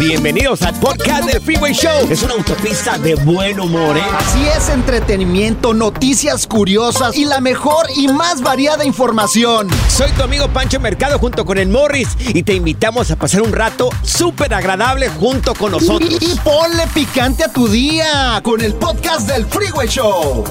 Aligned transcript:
Bienvenidos 0.00 0.62
al 0.62 0.74
podcast 0.80 1.30
del 1.30 1.42
Freeway 1.42 1.74
Show. 1.74 2.08
Es 2.10 2.22
una 2.22 2.32
autopista 2.32 2.96
de 2.96 3.16
buen 3.16 3.60
humor, 3.60 3.98
¿eh? 3.98 4.02
Así 4.16 4.48
es, 4.48 4.70
entretenimiento, 4.70 5.74
noticias 5.74 6.46
curiosas 6.46 7.14
y 7.14 7.26
la 7.26 7.42
mejor 7.42 7.86
y 7.94 8.08
más 8.08 8.40
variada 8.40 8.86
información. 8.86 9.68
Soy 9.90 10.10
tu 10.12 10.22
amigo 10.22 10.48
Pancho 10.48 10.80
Mercado 10.80 11.18
junto 11.18 11.44
con 11.44 11.58
el 11.58 11.68
Morris 11.68 12.08
y 12.18 12.42
te 12.42 12.54
invitamos 12.54 13.10
a 13.10 13.16
pasar 13.16 13.42
un 13.42 13.52
rato 13.52 13.90
súper 14.02 14.54
agradable 14.54 15.10
junto 15.10 15.54
con 15.54 15.72
nosotros. 15.72 16.16
Y, 16.18 16.32
y 16.32 16.34
ponle 16.36 16.86
picante 16.94 17.44
a 17.44 17.52
tu 17.52 17.68
día 17.68 18.40
con 18.42 18.62
el 18.62 18.72
podcast 18.72 19.28
del 19.28 19.44
Freeway 19.44 19.86
Show. 19.86 20.44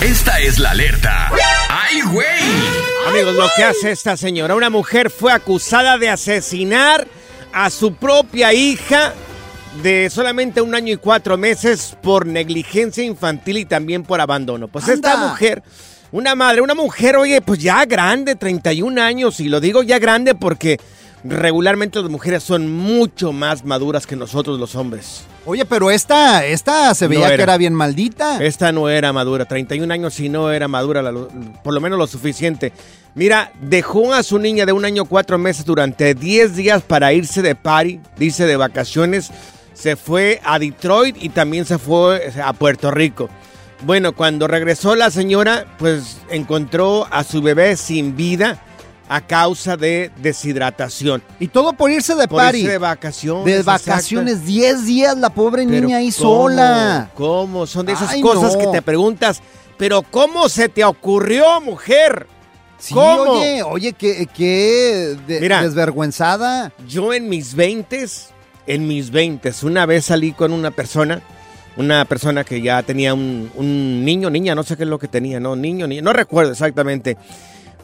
Esta 0.00 0.38
es 0.38 0.60
la 0.60 0.70
alerta. 0.70 1.32
¡Ay, 1.68 2.02
güey! 2.02 2.28
Amigos, 3.08 3.34
lo 3.34 3.48
que 3.56 3.64
hace 3.64 3.90
esta 3.90 4.16
señora, 4.16 4.54
una 4.54 4.70
mujer 4.70 5.10
fue 5.10 5.32
acusada 5.32 5.98
de 5.98 6.08
asesinar 6.08 7.08
a 7.52 7.70
su 7.70 7.94
propia 7.94 8.52
hija 8.52 9.14
de 9.82 10.10
solamente 10.10 10.60
un 10.60 10.74
año 10.74 10.94
y 10.94 10.96
cuatro 10.96 11.36
meses 11.36 11.96
por 12.02 12.26
negligencia 12.26 13.04
infantil 13.04 13.58
y 13.58 13.64
también 13.64 14.02
por 14.02 14.20
abandono. 14.20 14.68
Pues 14.68 14.88
esta 14.88 15.16
mujer, 15.16 15.62
una 16.10 16.34
madre, 16.34 16.60
una 16.60 16.74
mujer, 16.74 17.16
oye, 17.16 17.40
pues 17.40 17.60
ya 17.60 17.84
grande, 17.84 18.34
31 18.34 19.00
años, 19.00 19.40
y 19.40 19.48
lo 19.48 19.60
digo 19.60 19.82
ya 19.82 19.98
grande 19.98 20.34
porque 20.34 20.78
regularmente 21.24 22.00
las 22.00 22.10
mujeres 22.10 22.42
son 22.42 22.70
mucho 22.70 23.32
más 23.32 23.64
maduras 23.64 24.06
que 24.06 24.16
nosotros 24.16 24.58
los 24.58 24.74
hombres. 24.74 25.24
Oye, 25.48 25.64
pero 25.64 25.90
esta, 25.90 26.44
esta 26.44 26.94
se 26.94 27.06
No 27.06 27.10
veía 27.10 27.28
era. 27.28 27.36
que 27.36 27.42
era 27.42 27.56
bien 27.56 27.72
maldita. 27.72 28.44
Esta 28.44 28.70
no 28.70 28.90
era 28.90 29.14
madura, 29.14 29.46
31 29.46 29.90
años 29.90 30.20
y 30.20 30.28
no 30.28 30.50
era 30.52 30.68
madura, 30.68 31.00
la- 31.00 31.12
por 31.64 31.72
lo 31.72 31.80
menos 31.80 31.98
lo 31.98 32.06
suficiente. 32.06 32.70
Mira, 33.14 33.50
dejó 33.62 34.12
a 34.12 34.22
su 34.22 34.38
niña 34.38 34.66
de 34.66 34.72
un 34.72 34.84
año 34.84 35.06
cuatro 35.06 35.38
meses 35.38 35.64
durante 35.64 36.14
10 36.14 36.54
días 36.54 36.82
para 36.82 37.14
irse 37.14 37.40
de 37.40 37.54
party, 37.54 37.98
dice 38.18 38.44
de 38.46 38.56
vacaciones. 38.58 39.30
Se 39.72 39.96
fue 39.96 40.40
a 40.44 40.58
Detroit 40.58 41.16
y 41.18 41.30
también 41.30 41.64
se 41.64 41.78
fue 41.78 42.30
a 42.44 42.52
Puerto 42.52 42.90
Rico. 42.90 43.30
Bueno, 43.86 44.12
cuando 44.12 44.48
regresó 44.48 44.96
la 44.96 45.10
señora, 45.10 45.64
pues 45.78 46.18
encontró 46.30 47.06
a 47.10 47.24
su 47.24 47.40
bebé 47.40 47.76
sin 47.76 48.16
vida 48.16 48.60
a 49.08 49.20
causa 49.26 49.76
de 49.76 50.10
deshidratación. 50.20 51.22
Y 51.40 51.48
todo 51.48 51.72
por 51.72 51.90
irse 51.90 52.14
de 52.14 52.28
Por 52.28 52.38
party. 52.42 52.58
irse 52.58 52.72
de 52.72 52.78
vacaciones. 52.78 53.44
De 53.44 53.62
vacaciones, 53.62 54.44
10 54.44 54.84
días 54.84 55.16
la 55.16 55.30
pobre 55.30 55.66
Pero 55.66 55.80
niña 55.86 55.96
ahí 55.98 56.12
¿cómo? 56.12 56.48
sola. 56.48 57.10
¿Cómo? 57.14 57.66
Son 57.66 57.86
de 57.86 57.92
esas 57.94 58.10
Ay, 58.10 58.20
cosas 58.20 58.54
no. 58.54 58.58
que 58.60 58.66
te 58.66 58.82
preguntas, 58.82 59.40
pero 59.78 60.02
¿cómo 60.02 60.48
se 60.48 60.68
te 60.68 60.84
ocurrió, 60.84 61.60
mujer? 61.60 62.26
Sí, 62.78 62.94
¿Cómo? 62.94 63.32
oye, 63.32 63.62
oye, 63.62 63.92
qué, 63.94 64.28
qué 64.32 65.16
de- 65.26 65.40
Mira. 65.40 65.62
desvergüenzada. 65.62 66.72
Yo 66.86 67.12
en 67.12 67.28
mis 67.28 67.54
veintes, 67.54 68.28
en 68.66 68.86
mis 68.86 69.10
veintes, 69.10 69.62
una 69.62 69.84
vez 69.86 70.04
salí 70.04 70.32
con 70.32 70.52
una 70.52 70.70
persona, 70.70 71.20
una 71.76 72.04
persona 72.04 72.44
que 72.44 72.60
ya 72.60 72.82
tenía 72.82 73.14
un, 73.14 73.50
un 73.56 74.04
niño, 74.04 74.30
niña, 74.30 74.54
no 74.54 74.62
sé 74.62 74.76
qué 74.76 74.82
es 74.84 74.88
lo 74.88 74.98
que 74.98 75.08
tenía, 75.08 75.40
no, 75.40 75.56
niño, 75.56 75.86
niña, 75.88 76.02
no 76.02 76.12
recuerdo 76.12 76.52
exactamente. 76.52 77.16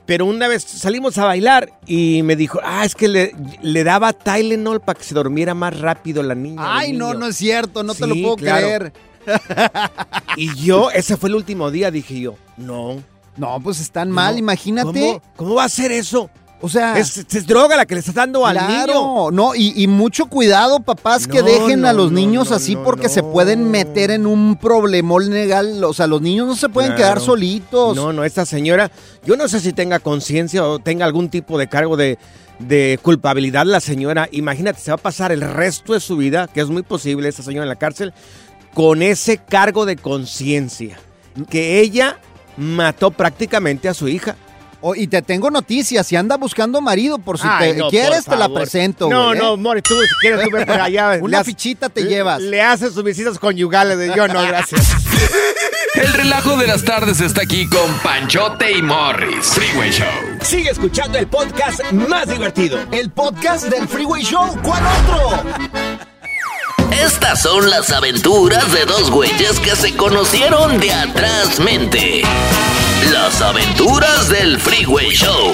Pero 0.06 0.26
una 0.26 0.48
vez 0.48 0.62
salimos 0.64 1.16
a 1.18 1.24
bailar 1.24 1.72
y 1.86 2.22
me 2.24 2.36
dijo, 2.36 2.60
ah, 2.62 2.84
es 2.84 2.94
que 2.94 3.08
le, 3.08 3.34
le 3.62 3.84
daba 3.84 4.12
Tylenol 4.12 4.80
para 4.80 4.98
que 4.98 5.04
se 5.04 5.14
durmiera 5.14 5.54
más 5.54 5.78
rápido 5.80 6.22
la 6.22 6.34
niña. 6.34 6.62
Ay, 6.62 6.92
no, 6.92 7.08
niño". 7.08 7.20
no 7.20 7.26
es 7.28 7.36
cierto, 7.36 7.82
no 7.82 7.94
te 7.94 8.06
lo 8.06 8.14
puedo 8.14 8.36
claro. 8.36 8.66
creer. 8.66 8.92
Y 10.36 10.54
yo, 10.56 10.90
ese 10.90 11.16
fue 11.16 11.30
el 11.30 11.36
último 11.36 11.70
día, 11.70 11.90
dije 11.90 12.20
yo, 12.20 12.34
no. 12.58 13.02
No, 13.36 13.58
pues 13.60 13.80
están 13.80 14.10
mal, 14.10 14.38
imagínate. 14.38 15.00
¿Cómo, 15.00 15.22
cómo 15.34 15.54
va 15.54 15.64
a 15.64 15.68
ser 15.68 15.90
eso? 15.92 16.30
O 16.60 16.68
sea, 16.68 16.98
Es, 16.98 17.18
es 17.18 17.46
droga 17.46 17.76
la 17.76 17.84
que 17.84 17.94
le 17.94 18.00
estás 18.00 18.14
dando 18.14 18.46
al 18.46 18.56
niño. 18.56 19.30
no, 19.30 19.54
y, 19.54 19.74
y 19.82 19.86
mucho 19.86 20.26
cuidado, 20.26 20.80
papás, 20.80 21.26
que 21.26 21.40
No, 21.40 21.44
dejen 21.44 21.84
a 21.84 21.92
los 21.92 22.10
no, 22.10 22.16
niños 22.18 22.52
así 22.52 22.74
porque 22.76 23.08
se 23.10 23.22
pueden 23.22 23.70
meter 23.70 24.10
en 24.10 24.26
un 24.26 24.56
problemón 24.56 25.28
legal. 25.30 25.84
O 25.84 25.92
sea, 25.92 26.06
los 26.06 26.22
niños 26.22 26.46
no 26.46 26.56
se 26.56 26.68
pueden 26.70 26.92
Claro. 26.92 27.02
quedar 27.02 27.20
solitos. 27.20 27.94
No, 27.96 28.12
no, 28.12 28.24
esta 28.24 28.46
señora, 28.46 28.90
yo 29.26 29.36
no 29.36 29.46
sé 29.48 29.60
si 29.60 29.72
tenga 29.74 29.98
conciencia 29.98 30.64
o 30.64 30.78
tenga 30.78 31.04
algún 31.04 31.28
tipo 31.28 31.58
de 31.58 31.68
cargo 31.68 31.96
de, 31.98 32.18
de 32.60 32.98
culpabilidad 33.02 33.66
la 33.66 33.80
señora. 33.80 34.28
Imagínate, 34.32 34.80
se 34.80 34.90
va 34.90 34.94
a 34.94 34.98
pasar 34.98 35.32
el 35.32 35.42
resto 35.42 35.92
de 35.92 36.00
su 36.00 36.16
vida, 36.16 36.46
que 36.46 36.60
es 36.62 36.68
muy 36.68 36.82
posible 36.82 37.28
esta 37.28 37.42
señora 37.42 37.64
en 37.64 37.68
la 37.68 37.76
cárcel, 37.76 38.14
con 38.72 39.02
ese 39.02 39.36
cargo 39.38 39.84
de 39.84 39.96
conciencia. 39.96 40.98
Que 41.50 41.80
ella 41.80 42.18
mató 42.56 43.10
prácticamente 43.10 43.88
a 43.88 43.94
su 43.94 44.08
hija. 44.08 44.36
O- 44.86 44.94
y 44.94 45.06
te 45.06 45.22
tengo 45.22 45.50
noticias, 45.50 46.06
si 46.06 46.14
anda 46.14 46.36
buscando 46.36 46.82
marido, 46.82 47.16
por 47.18 47.38
si 47.38 47.46
Ay, 47.48 47.72
te 47.72 47.78
no, 47.78 47.88
quieres, 47.88 48.26
te 48.26 48.36
la 48.36 48.50
presento. 48.50 49.08
No, 49.08 49.28
güey, 49.28 49.38
¿eh? 49.38 49.42
no, 49.42 49.56
Mori, 49.56 49.80
tú 49.80 49.94
si 49.94 50.14
quieres 50.20 50.44
tú 50.44 50.50
ven 50.50 50.66
para 50.66 50.84
allá. 50.84 51.18
Una 51.22 51.42
fichita 51.42 51.88
te 51.88 52.04
llevas. 52.04 52.42
Le 52.42 52.60
haces 52.60 52.92
sus 52.92 53.02
visitas 53.02 53.38
conyugales 53.38 53.96
de 53.96 54.12
yo, 54.14 54.28
no, 54.28 54.42
gracias. 54.42 54.86
El 55.94 56.12
relajo 56.12 56.58
de 56.58 56.66
las 56.66 56.84
tardes 56.84 57.22
está 57.22 57.40
aquí 57.44 57.66
con 57.66 57.90
Panchote 58.02 58.72
y 58.72 58.82
Morris. 58.82 59.46
Freeway 59.46 59.90
Show. 59.90 60.06
Sigue 60.42 60.68
escuchando 60.68 61.16
el 61.16 61.28
podcast 61.28 61.80
más 61.92 62.28
divertido. 62.28 62.78
El 62.92 63.10
podcast 63.10 63.64
del 63.68 63.88
Freeway 63.88 64.22
Show, 64.22 64.54
¿cuál 64.62 64.82
otro? 64.84 65.44
Estas 67.02 67.40
son 67.40 67.70
las 67.70 67.90
aventuras 67.90 68.70
de 68.70 68.84
dos 68.84 69.10
güeyes 69.10 69.58
que 69.60 69.76
se 69.76 69.96
conocieron 69.96 70.78
de 70.78 70.92
atrás 70.92 71.58
mente. 71.58 72.22
Las 73.14 73.40
aventuras 73.40 74.28
del 74.28 74.58
Freeway 74.58 75.10
Show. 75.10 75.52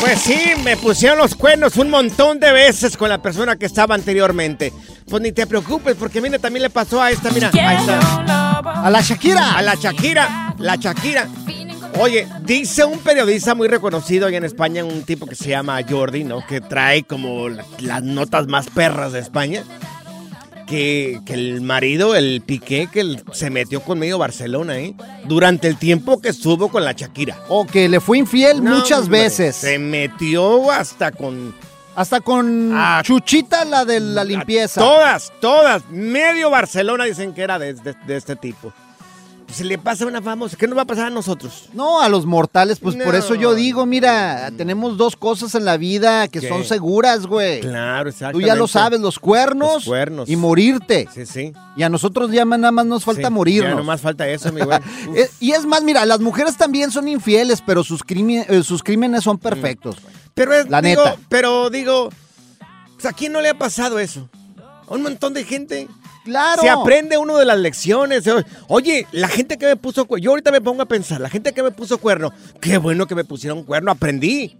Pues 0.00 0.20
sí, 0.20 0.40
me 0.62 0.76
pusieron 0.76 1.18
los 1.18 1.34
cuernos 1.34 1.76
un 1.76 1.90
montón 1.90 2.38
de 2.38 2.52
veces 2.52 2.96
con 2.96 3.08
la 3.08 3.20
persona 3.20 3.56
que 3.56 3.66
estaba 3.66 3.96
anteriormente. 3.96 4.72
Pues 5.08 5.20
ni 5.20 5.32
te 5.32 5.46
preocupes, 5.48 5.96
porque 5.98 6.20
mira, 6.20 6.38
también 6.38 6.62
le 6.62 6.70
pasó 6.70 7.02
a 7.02 7.10
esta, 7.10 7.30
mira, 7.32 7.50
ahí 7.52 7.76
está. 7.76 8.58
A 8.84 8.88
la 8.88 9.00
Shakira. 9.00 9.56
A 9.56 9.62
la 9.62 9.74
Shakira, 9.74 10.54
la 10.58 10.76
Shakira. 10.76 11.26
Oye, 11.98 12.28
dice 12.42 12.84
un 12.84 13.00
periodista 13.00 13.54
muy 13.56 13.66
reconocido 13.66 14.28
allá 14.28 14.38
en 14.38 14.44
España, 14.44 14.84
un 14.84 15.02
tipo 15.02 15.26
que 15.26 15.34
se 15.34 15.48
llama 15.50 15.80
Jordi, 15.88 16.22
¿no? 16.22 16.46
Que 16.46 16.60
trae 16.60 17.02
como 17.02 17.48
la- 17.48 17.64
las 17.80 18.02
notas 18.02 18.46
más 18.46 18.68
perras 18.68 19.12
de 19.12 19.18
España. 19.18 19.64
Que, 20.70 21.20
que 21.26 21.34
el 21.34 21.60
marido, 21.62 22.14
el 22.14 22.42
Piqué, 22.46 22.88
que 22.92 23.00
el- 23.00 23.24
se 23.32 23.50
metió 23.50 23.80
con 23.82 23.98
medio 23.98 24.18
Barcelona, 24.18 24.78
¿eh? 24.78 24.94
Durante 25.24 25.66
el 25.66 25.76
tiempo 25.76 26.20
que 26.20 26.28
estuvo 26.28 26.68
con 26.68 26.84
la 26.84 26.92
Shakira. 26.92 27.36
O 27.48 27.66
que 27.66 27.88
le 27.88 27.98
fue 27.98 28.18
infiel 28.18 28.62
No, 28.62 28.76
muchas 28.76 29.00
hombre, 29.00 29.22
veces. 29.22 29.56
Se 29.56 29.80
metió 29.80 30.70
hasta 30.70 31.10
con 31.10 31.52
Hasta 31.96 32.20
con 32.20 32.72
Chuchita, 33.02 33.64
la 33.64 33.84
de 33.84 33.98
la 33.98 34.22
limpieza. 34.22 34.80
Todas, 34.80 35.32
todas. 35.40 35.82
Medio 35.90 36.48
Barcelona 36.50 37.04
dicen 37.04 37.34
que 37.34 37.42
era 37.42 37.58
de, 37.58 37.74
de- 37.74 37.96
de 38.06 38.16
este 38.16 38.36
tipo. 38.36 38.72
Se 39.52 39.64
le 39.64 39.78
pasa 39.78 40.04
a 40.04 40.06
una 40.06 40.22
famosa. 40.22 40.56
¿Qué 40.56 40.66
nos 40.68 40.78
va 40.78 40.82
a 40.82 40.86
pasar 40.86 41.06
a 41.06 41.10
nosotros? 41.10 41.68
No, 41.72 42.00
a 42.00 42.08
los 42.08 42.24
mortales, 42.26 42.78
pues 42.78 42.96
por 42.96 43.14
eso 43.14 43.34
yo 43.34 43.54
digo, 43.54 43.84
mira, 43.84 44.50
tenemos 44.56 44.96
dos 44.96 45.16
cosas 45.16 45.54
en 45.54 45.64
la 45.64 45.76
vida 45.76 46.28
que 46.28 46.40
¿Qué? 46.40 46.48
son 46.48 46.64
seguras, 46.64 47.26
güey. 47.26 47.60
Claro, 47.60 48.08
exacto. 48.10 48.38
Tú 48.38 48.44
ya 48.46 48.54
lo 48.54 48.68
sabes, 48.68 49.00
los 49.00 49.18
cuernos, 49.18 49.74
Los 49.74 49.84
cuernos. 49.84 50.28
y 50.28 50.36
morirte. 50.36 51.08
Sí, 51.12 51.26
sí. 51.26 51.52
Y 51.76 51.82
a 51.82 51.88
nosotros 51.88 52.30
ya 52.30 52.44
nada 52.44 52.70
más 52.70 52.86
nos 52.86 53.04
falta 53.04 53.28
Sí, 53.28 53.34
morir. 53.34 53.62
Ya 53.64 53.74
nomás 53.74 54.00
falta 54.00 54.28
eso, 54.28 54.52
mi 54.52 54.60
güey. 54.62 54.78
Eh, 55.16 55.28
y 55.40 55.52
es 55.52 55.66
más, 55.66 55.82
mira, 55.82 56.06
las 56.06 56.20
mujeres 56.20 56.56
también 56.56 56.90
son 56.90 57.08
infieles, 57.08 57.62
pero 57.64 57.82
sus, 57.82 58.02
eh, 58.08 58.62
sus 58.62 58.82
crímenes 58.82 59.24
son 59.24 59.38
perfectos. 59.38 60.00
güey. 60.00 60.14
pero 60.34 60.54
es, 60.54 60.68
la 60.70 60.80
digo, 60.80 61.04
neta. 61.04 61.16
Pero 61.28 61.70
digo, 61.70 62.10
¿a 63.04 63.12
quién 63.12 63.32
no 63.32 63.40
le 63.40 63.48
ha 63.48 63.58
pasado 63.58 63.98
eso? 63.98 64.28
A 64.88 64.94
un 64.94 65.02
montón 65.02 65.34
de 65.34 65.44
gente. 65.44 65.88
Se 66.60 66.68
aprende 66.68 67.16
uno 67.16 67.38
de 67.38 67.44
las 67.44 67.58
lecciones. 67.58 68.24
Oye, 68.68 69.06
la 69.12 69.28
gente 69.28 69.56
que 69.56 69.66
me 69.66 69.76
puso 69.76 70.04
cuerno, 70.06 70.24
yo 70.24 70.30
ahorita 70.30 70.50
me 70.52 70.60
pongo 70.60 70.82
a 70.82 70.86
pensar, 70.86 71.20
la 71.20 71.30
gente 71.30 71.52
que 71.52 71.62
me 71.62 71.70
puso 71.70 71.98
cuerno, 71.98 72.32
qué 72.60 72.78
bueno 72.78 73.06
que 73.06 73.14
me 73.14 73.24
pusieron 73.24 73.62
cuerno, 73.64 73.90
aprendí. 73.90 74.56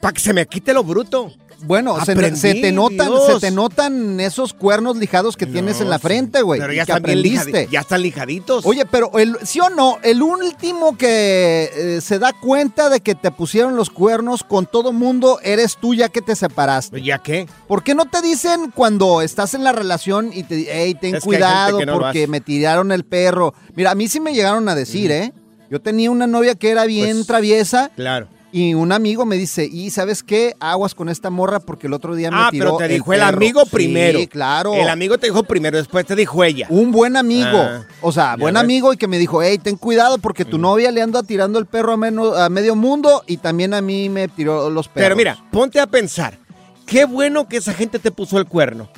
Para 0.00 0.12
que 0.12 0.20
se 0.20 0.32
me 0.32 0.46
quite 0.46 0.72
lo 0.72 0.84
bruto. 0.84 1.32
Bueno, 1.64 1.96
se, 2.04 2.12
Aprendí, 2.12 2.38
se 2.38 2.54
te 2.54 2.72
notan, 2.72 3.08
Dios. 3.08 3.26
se 3.26 3.40
te 3.40 3.50
notan 3.50 4.20
esos 4.20 4.52
cuernos 4.54 4.96
lijados 4.96 5.36
que 5.36 5.44
tienes 5.46 5.80
en 5.80 5.90
la 5.90 5.98
frente, 5.98 6.42
güey. 6.42 6.60
Pero 6.60 6.72
ya 6.72 6.86
que 6.86 6.92
están 6.92 7.02
lijadi- 7.16 7.68
ya 7.68 7.80
están 7.80 8.02
lijaditos. 8.02 8.64
Oye, 8.64 8.84
pero 8.86 9.18
el, 9.18 9.36
sí 9.44 9.58
o 9.60 9.68
no, 9.70 9.98
el 10.02 10.22
último 10.22 10.96
que 10.96 11.70
eh, 11.74 12.00
se 12.00 12.18
da 12.18 12.32
cuenta 12.32 12.88
de 12.90 13.00
que 13.00 13.14
te 13.14 13.30
pusieron 13.30 13.76
los 13.76 13.90
cuernos 13.90 14.44
con 14.44 14.66
todo 14.66 14.92
mundo 14.92 15.40
eres 15.42 15.76
tú 15.80 15.94
ya 15.94 16.08
que 16.08 16.22
te 16.22 16.36
separaste. 16.36 17.02
¿ya 17.02 17.18
qué? 17.18 17.48
¿Por 17.66 17.82
qué 17.82 17.94
no 17.94 18.04
te 18.06 18.22
dicen 18.22 18.70
cuando 18.74 19.20
estás 19.22 19.54
en 19.54 19.64
la 19.64 19.72
relación 19.72 20.30
y 20.32 20.44
te 20.44 20.54
dicen, 20.54 20.74
hey, 20.76 20.96
ten 21.00 21.16
Es 21.16 21.24
cuidado 21.24 21.84
no 21.84 21.98
porque 21.98 22.26
me 22.28 22.40
tiraron 22.40 22.92
el 22.92 23.04
perro? 23.04 23.54
Mira, 23.74 23.90
a 23.90 23.94
mí 23.94 24.08
sí 24.08 24.20
me 24.20 24.32
llegaron 24.32 24.68
a 24.68 24.74
decir, 24.74 25.10
¿eh? 25.10 25.32
Yo 25.70 25.80
tenía 25.80 26.10
una 26.10 26.26
novia 26.26 26.54
que 26.54 26.70
era 26.70 26.84
bien 26.86 27.16
Pues, 27.16 27.26
traviesa 27.26 27.90
Claro. 27.96 28.28
Y 28.50 28.72
un 28.74 28.92
amigo 28.92 29.26
me 29.26 29.36
dice, 29.36 29.66
y 29.70 29.90
¿sabes 29.90 30.22
qué? 30.22 30.54
Aguas 30.58 30.94
con 30.94 31.08
esta 31.08 31.28
morra 31.28 31.60
porque 31.60 31.86
el 31.86 31.92
otro 31.92 32.14
día 32.14 32.30
me 32.30 32.36
Ah, 32.38 32.48
tiró 32.50 32.76
pero 32.76 32.76
te 32.78 32.88
dijo 32.94 33.12
el, 33.12 33.20
perro". 33.20 33.36
amigo 33.36 33.62
Sí, 33.64 33.70
primero. 33.70 34.20
claro. 34.30 34.74
El 34.74 34.88
amigo 34.88 35.18
te 35.18 35.26
dijo 35.26 35.42
primero, 35.42 35.76
después 35.76 36.06
te 36.06 36.16
dijo 36.16 36.42
ella. 36.44 36.66
Un 36.70 36.90
buen 36.90 37.16
amigo. 37.16 37.58
Ah, 37.58 37.84
o 38.00 38.10
sea, 38.10 38.36
buen 38.36 38.54
ves. 38.54 38.62
amigo 38.62 38.92
y 38.92 38.96
que 38.96 39.06
me 39.06 39.18
dijo, 39.18 39.42
hey, 39.42 39.58
ten 39.58 39.76
cuidado 39.76 40.16
porque 40.18 40.44
tu 40.46 40.56
novia 40.58 40.90
le 40.90 41.02
anda 41.02 41.22
tirando 41.22 41.58
el 41.58 41.66
perro 41.66 41.92
a, 41.92 41.96
meno- 41.98 42.34
a 42.34 42.48
medio 42.48 42.74
mundo 42.74 43.22
y 43.26 43.36
también 43.36 43.74
a 43.74 43.80
mí 43.82 44.08
me 44.08 44.28
tiró 44.28 44.70
los 44.70 44.88
perros. 44.88 45.04
Pero 45.04 45.16
mira, 45.16 45.38
ponte 45.50 45.78
a 45.80 45.86
pensar. 45.86 46.38
Qué 46.86 47.04
bueno 47.04 47.48
que 47.48 47.58
esa 47.58 47.74
gente 47.74 47.98
te 47.98 48.10
puso 48.10 48.38
el 48.38 48.46
cuerno. 48.46 48.88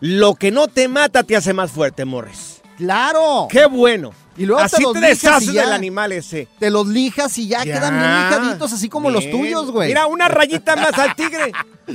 Lo 0.00 0.34
que 0.34 0.50
no 0.50 0.68
te 0.68 0.88
mata 0.88 1.22
te 1.22 1.36
hace 1.36 1.52
más 1.52 1.70
fuerte, 1.70 2.04
Morris. 2.06 2.55
¡Claro! 2.76 3.48
Qué 3.50 3.66
bueno. 3.66 4.12
Y 4.36 4.44
luego 4.44 4.60
Así 4.62 4.76
te 4.76 4.82
los 4.82 4.92
te 4.92 5.00
deshaces 5.00 5.52
del 5.54 5.72
animal 5.72 6.12
ese. 6.12 6.46
Te 6.58 6.68
los 6.70 6.86
lijas 6.86 7.36
y 7.38 7.48
ya, 7.48 7.64
Ya. 7.64 7.74
quedan 7.74 7.98
bien 7.98 8.10
lijaditos, 8.10 8.72
así 8.72 8.88
como 8.90 9.10
los 9.10 9.30
tuyos, 9.30 9.70
güey. 9.70 9.88
Mira, 9.88 10.06
una 10.06 10.28
rayita 10.28 10.76
más 10.76 10.92
al 10.98 11.14
tigre. 11.16 11.52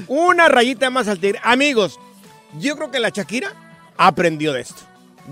Una 0.08 0.50
rayita 0.50 0.90
más 0.90 1.08
al 1.08 1.20
tigre. 1.20 1.40
Amigos, 1.44 2.00
yo 2.60 2.76
creo 2.78 2.90
que 2.90 3.00
la 3.00 3.10
Shakira 3.10 3.54
aprendió 3.98 4.54
de 4.54 4.62
esto. 4.62 4.82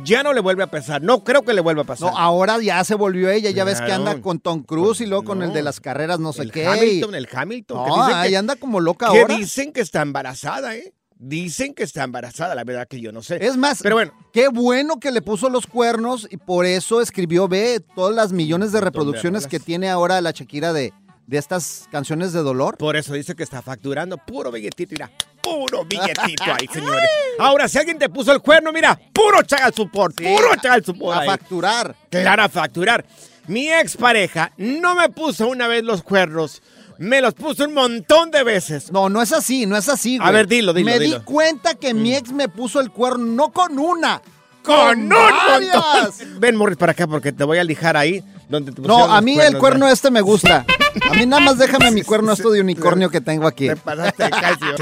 Ya 0.03 0.21
no 0.21 0.33
le 0.33 0.39
vuelve 0.39 0.61
a 0.61 0.67
pasar. 0.67 1.01
No 1.01 1.23
creo 1.23 1.41
que 1.41 1.51
le 1.51 1.61
vuelva 1.61 1.81
a 1.81 1.85
pasar. 1.85 2.11
No, 2.11 2.17
ahora 2.17 2.59
ya 2.61 2.83
se 2.83 2.93
volvió 2.93 3.31
ella, 3.31 3.49
ya 3.49 3.63
ves 3.63 3.81
que 3.81 3.91
anda 3.91 4.21
con 4.21 4.39
Tom 4.39 4.61
Cruise 4.61 5.01
y 5.01 5.07
luego 5.07 5.23
con 5.23 5.39
No. 5.39 5.45
el 5.45 5.53
de 5.53 5.63
las 5.63 5.79
carreras 5.79 6.19
no 6.19 6.31
sé 6.31 6.43
el 6.43 6.51
qué. 6.51 6.67
Hamilton, 6.67 7.15
el 7.15 7.27
Hamilton. 7.33 7.77
No, 7.77 7.85
que 7.95 8.01
dicen 8.01 8.15
ahí 8.17 8.29
que- 8.29 8.37
anda 8.37 8.55
como 8.55 8.79
loca 8.81 9.09
que 9.11 9.19
ahora. 9.19 9.35
dicen 9.35 9.73
que 9.73 9.81
está 9.81 10.03
embarazada, 10.03 10.75
¿eh? 10.75 10.93
Dicen 11.21 11.73
que 11.73 11.83
está 11.83 12.05
embarazada, 12.05 12.55
la 12.55 12.63
verdad 12.63 12.87
que 12.87 13.01
yo 13.01 13.11
no 13.11 13.21
sé. 13.21 13.45
Es 13.45 13.57
más, 13.57 13.81
Pero 13.83 13.95
bueno. 13.95 14.13
qué 14.31 14.47
bueno 14.47 15.01
que 15.01 15.11
le 15.11 15.21
puso 15.21 15.49
los 15.49 15.67
cuernos 15.67 16.25
y 16.31 16.37
por 16.37 16.65
eso 16.65 17.01
escribió, 17.01 17.49
ve, 17.49 17.81
todas 17.93 18.15
las 18.15 18.31
millones 18.31 18.71
de 18.71 18.79
reproducciones 18.79 19.45
que 19.45 19.59
tiene 19.59 19.89
ahora 19.89 20.21
la 20.21 20.31
Shakira 20.31 20.71
de, 20.71 20.93
de 21.27 21.37
estas 21.37 21.89
canciones 21.91 22.31
de 22.31 22.39
dolor. 22.39 22.77
Por 22.77 22.95
eso 22.95 23.13
dice 23.15 23.35
que 23.35 23.43
está 23.43 23.61
facturando 23.61 24.15
puro 24.17 24.49
billetito, 24.49 24.91
mira. 24.93 25.11
Puro 25.43 25.83
billetito 25.89 26.43
ahí, 26.45 26.67
señores. 26.71 27.09
Ahora, 27.37 27.67
si 27.67 27.77
alguien 27.77 27.99
te 27.99 28.07
puso 28.07 28.31
el 28.31 28.39
cuerno, 28.39 28.71
mira, 28.71 28.97
puro 29.11 29.41
chagal 29.43 29.73
support, 29.73 30.15
puro 30.15 30.55
chagal 30.55 30.85
support. 30.85 31.17
A 31.17 31.21
ahí. 31.23 31.27
facturar. 31.27 31.95
Claro, 32.09 32.43
a 32.43 32.47
facturar. 32.49 33.05
Mi 33.47 33.67
expareja 33.67 34.53
no 34.55 34.95
me 34.95 35.09
puso 35.09 35.49
una 35.49 35.67
vez 35.67 35.83
los 35.83 36.01
cuernos, 36.01 36.61
me 36.99 37.21
los 37.21 37.33
puso 37.33 37.63
un 37.63 37.73
montón 37.73 38.29
de 38.29 38.43
veces. 38.43 38.91
No, 38.91 39.09
no 39.09 39.21
es 39.21 39.31
así, 39.31 39.65
no 39.65 39.75
es 39.77 39.87
así, 39.89 40.17
güey. 40.17 40.27
A 40.29 40.31
ver, 40.31 40.47
dilo, 40.47 40.73
dilo, 40.73 40.85
Me 40.85 40.99
dilo. 40.99 41.19
di 41.19 41.23
cuenta 41.25 41.73
que 41.75 41.93
mi 41.93 42.13
ex 42.13 42.31
me 42.31 42.49
puso 42.49 42.79
el 42.81 42.91
cuerno 42.91 43.25
no 43.25 43.51
con 43.51 43.79
una, 43.79 44.21
¡Con 44.63 44.99
un 45.03 45.09
varias. 45.09 45.75
montón! 45.75 46.39
Ven, 46.41 46.55
Morris, 46.57 46.77
para 46.77 46.91
acá 46.91 47.07
porque 47.07 47.31
te 47.31 47.43
voy 47.45 47.57
a 47.57 47.63
lijar 47.63 47.95
ahí 47.97 48.23
donde 48.49 48.71
te 48.73 48.81
No, 48.81 49.05
a 49.05 49.21
mí 49.21 49.39
el 49.39 49.57
cuerno 49.57 49.85
¿verdad? 49.85 49.93
este 49.93 50.11
me 50.11 50.21
gusta. 50.21 50.65
A 51.09 51.13
mí 51.13 51.25
nada 51.25 51.41
más 51.41 51.57
déjame 51.57 51.91
mi 51.91 52.03
cuerno 52.03 52.33
esto 52.33 52.51
de 52.51 52.61
unicornio 52.61 53.09
que 53.09 53.21
tengo 53.21 53.47
aquí. 53.47 53.67
Te 53.67 53.75
pasaste 53.75 54.23
de 54.23 54.29
calcio. 54.29 54.75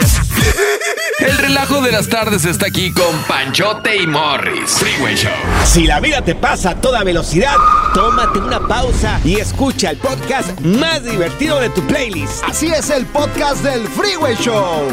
El 1.20 1.38
relajo 1.38 1.82
de 1.82 1.92
las 1.92 2.08
tardes 2.10 2.46
está 2.46 2.68
aquí 2.68 2.92
con 2.92 3.24
Panchote 3.28 3.98
y 3.98 4.08
Morris. 4.08 4.72
Freeway 4.72 5.16
Show. 5.16 5.32
Si 5.66 5.86
la 5.88 6.00
vida 6.00 6.22
te 6.22 6.36
pasa 6.36 6.72
a 6.72 6.76
toda 6.76 7.04
velocidad, 7.04 7.56
tómate 7.94 8.40
una 8.40 8.60
pausa 8.68 9.20
y 9.24 9.38
escucha 9.40 9.90
el 9.90 9.98
podcast 9.98 10.60
más 10.62 11.04
divertido 11.04 11.60
de 11.60 11.70
tu 11.70 11.82
playlist. 11.88 12.44
Así 12.44 12.68
es 12.68 12.90
el 12.92 13.06
podcast 13.08 13.64
del 13.64 13.88
Freeway 13.88 14.36
Show. 14.36 14.88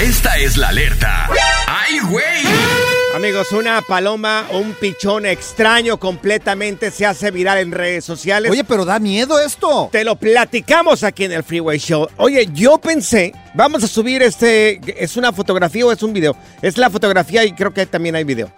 Esta 0.00 0.36
es 0.38 0.56
la 0.56 0.68
alerta. 0.68 1.28
¡Ay, 1.68 2.00
güey! 2.00 2.83
Amigos, 3.14 3.52
una 3.52 3.80
paloma 3.80 4.48
o 4.50 4.58
un 4.58 4.72
pichón 4.72 5.24
extraño 5.24 6.00
completamente 6.00 6.90
se 6.90 7.06
hace 7.06 7.30
viral 7.30 7.58
en 7.58 7.70
redes 7.70 8.04
sociales. 8.04 8.50
Oye, 8.50 8.64
pero 8.64 8.84
da 8.84 8.98
miedo 8.98 9.38
esto. 9.38 9.88
Te 9.92 10.02
lo 10.02 10.16
platicamos 10.16 11.04
aquí 11.04 11.22
en 11.22 11.30
el 11.30 11.44
Freeway 11.44 11.78
Show. 11.78 12.08
Oye, 12.16 12.48
yo 12.52 12.78
pensé, 12.78 13.32
vamos 13.54 13.84
a 13.84 13.86
subir 13.86 14.20
este, 14.24 14.80
¿es 15.00 15.16
una 15.16 15.32
fotografía 15.32 15.86
o 15.86 15.92
es 15.92 16.02
un 16.02 16.12
video? 16.12 16.34
Es 16.60 16.76
la 16.76 16.90
fotografía 16.90 17.44
y 17.44 17.52
creo 17.52 17.72
que 17.72 17.86
también 17.86 18.16
hay 18.16 18.24
video. 18.24 18.50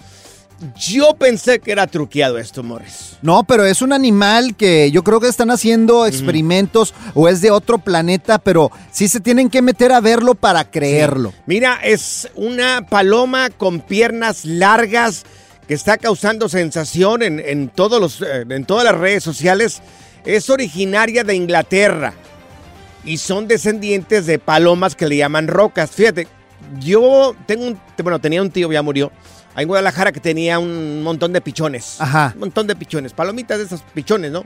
Yo 0.79 1.15
pensé 1.15 1.59
que 1.59 1.71
era 1.71 1.87
truqueado 1.87 2.39
esto, 2.39 2.63
Morris. 2.63 3.19
No, 3.21 3.45
pero 3.45 3.65
es 3.67 3.83
un 3.83 3.93
animal 3.93 4.57
que 4.57 4.91
yo 4.91 5.05
creo 5.05 5.21
que 5.21 5.29
están 5.29 5.51
haciendo 5.51 6.07
experimentos 6.07 6.95
o 7.15 7.29
es 7.29 7.43
de 7.43 7.51
otro 7.51 7.79
planeta, 7.79 8.39
pero 8.39 8.71
sí 8.91 9.09
se 9.09 9.21
tienen 9.21 9.51
que 9.51 9.61
meter 9.61 9.93
a 9.93 10.01
verlo 10.01 10.35
para 10.35 10.71
creerlo. 10.71 11.35
Mira, 11.45 11.81
es 11.85 12.31
una 12.35 12.87
paloma 12.89 13.51
con 13.51 13.81
piernas 13.81 14.47
largas 14.47 15.25
que 15.69 15.75
está 15.75 15.99
causando 15.99 16.49
sensación 16.49 17.23
en, 17.23 17.39
en 17.39 17.69
todos 17.69 18.01
los, 18.01 18.23
eh, 18.23 18.47
en 18.49 18.65
todas 18.65 18.85
las 18.85 18.97
redes 18.97 19.23
sociales. 19.23 19.83
Es 20.25 20.49
originaria 20.49 21.23
de 21.23 21.35
Inglaterra 21.35 22.15
y 23.05 23.19
son 23.19 23.47
descendientes 23.47 24.27
de 24.27 24.39
palomas 24.39 24.95
que 24.97 25.07
le 25.07 25.19
llaman 25.19 25.49
rocas. 25.49 25.91
Fíjate, 25.91 26.29
yo 26.81 27.35
tengo 27.47 27.67
un, 27.67 27.81
bueno, 28.03 28.21
tenía 28.21 28.43
un 28.43 28.51
tío, 28.51 28.71
ya 28.73 28.83
murió, 28.83 29.13
ahí 29.57 29.63
en 29.63 29.69
Guadalajara 29.69 30.13
que 30.13 30.21
tenía 30.21 30.61
un 30.61 31.03
montón 31.03 31.33
de 31.33 31.41
pichones. 31.41 31.97
Ajá. 31.99 32.31
Un 32.35 32.41
montón 32.41 32.69
de 32.69 32.77
pichones, 32.77 33.13
palomitas 33.13 33.59
de 33.59 33.65
esos 33.65 33.83
pichones, 33.95 34.31
¿no? 34.31 34.45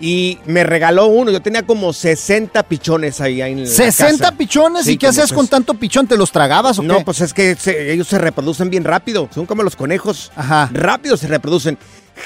Y 0.00 0.38
me 0.46 0.64
regaló 0.64 1.06
uno, 1.06 1.30
yo 1.30 1.40
tenía 1.40 1.62
como 1.62 1.92
60 1.92 2.62
pichones 2.64 3.20
ahí, 3.20 3.40
en 3.40 3.62
la 3.64 3.68
60 3.68 4.18
casa. 4.24 4.36
pichones, 4.36 4.84
Sí, 4.84 4.92
¿y 4.92 4.96
qué 4.98 5.06
hacías 5.06 5.28
pues- 5.28 5.36
con 5.36 5.48
tanto 5.48 5.74
pichón? 5.74 6.06
¿Te 6.08 6.16
los 6.16 6.32
tragabas 6.32 6.78
o 6.78 6.82
no, 6.82 6.98
qué? 6.98 7.04
pues 7.04 7.20
es 7.20 7.32
que 7.32 7.54
se- 7.54 7.92
ellos 7.92 8.08
se 8.08 8.18
reproducen 8.18 8.68
bien 8.68 8.84
rápido. 8.84 9.28
Son 9.32 9.46
como 9.46 9.62
los 9.62 9.76
conejos. 9.76 10.32
Ajá. 10.34 10.68
Rápido 10.72 11.16
se 11.16 11.26
reproducen. 11.28 11.78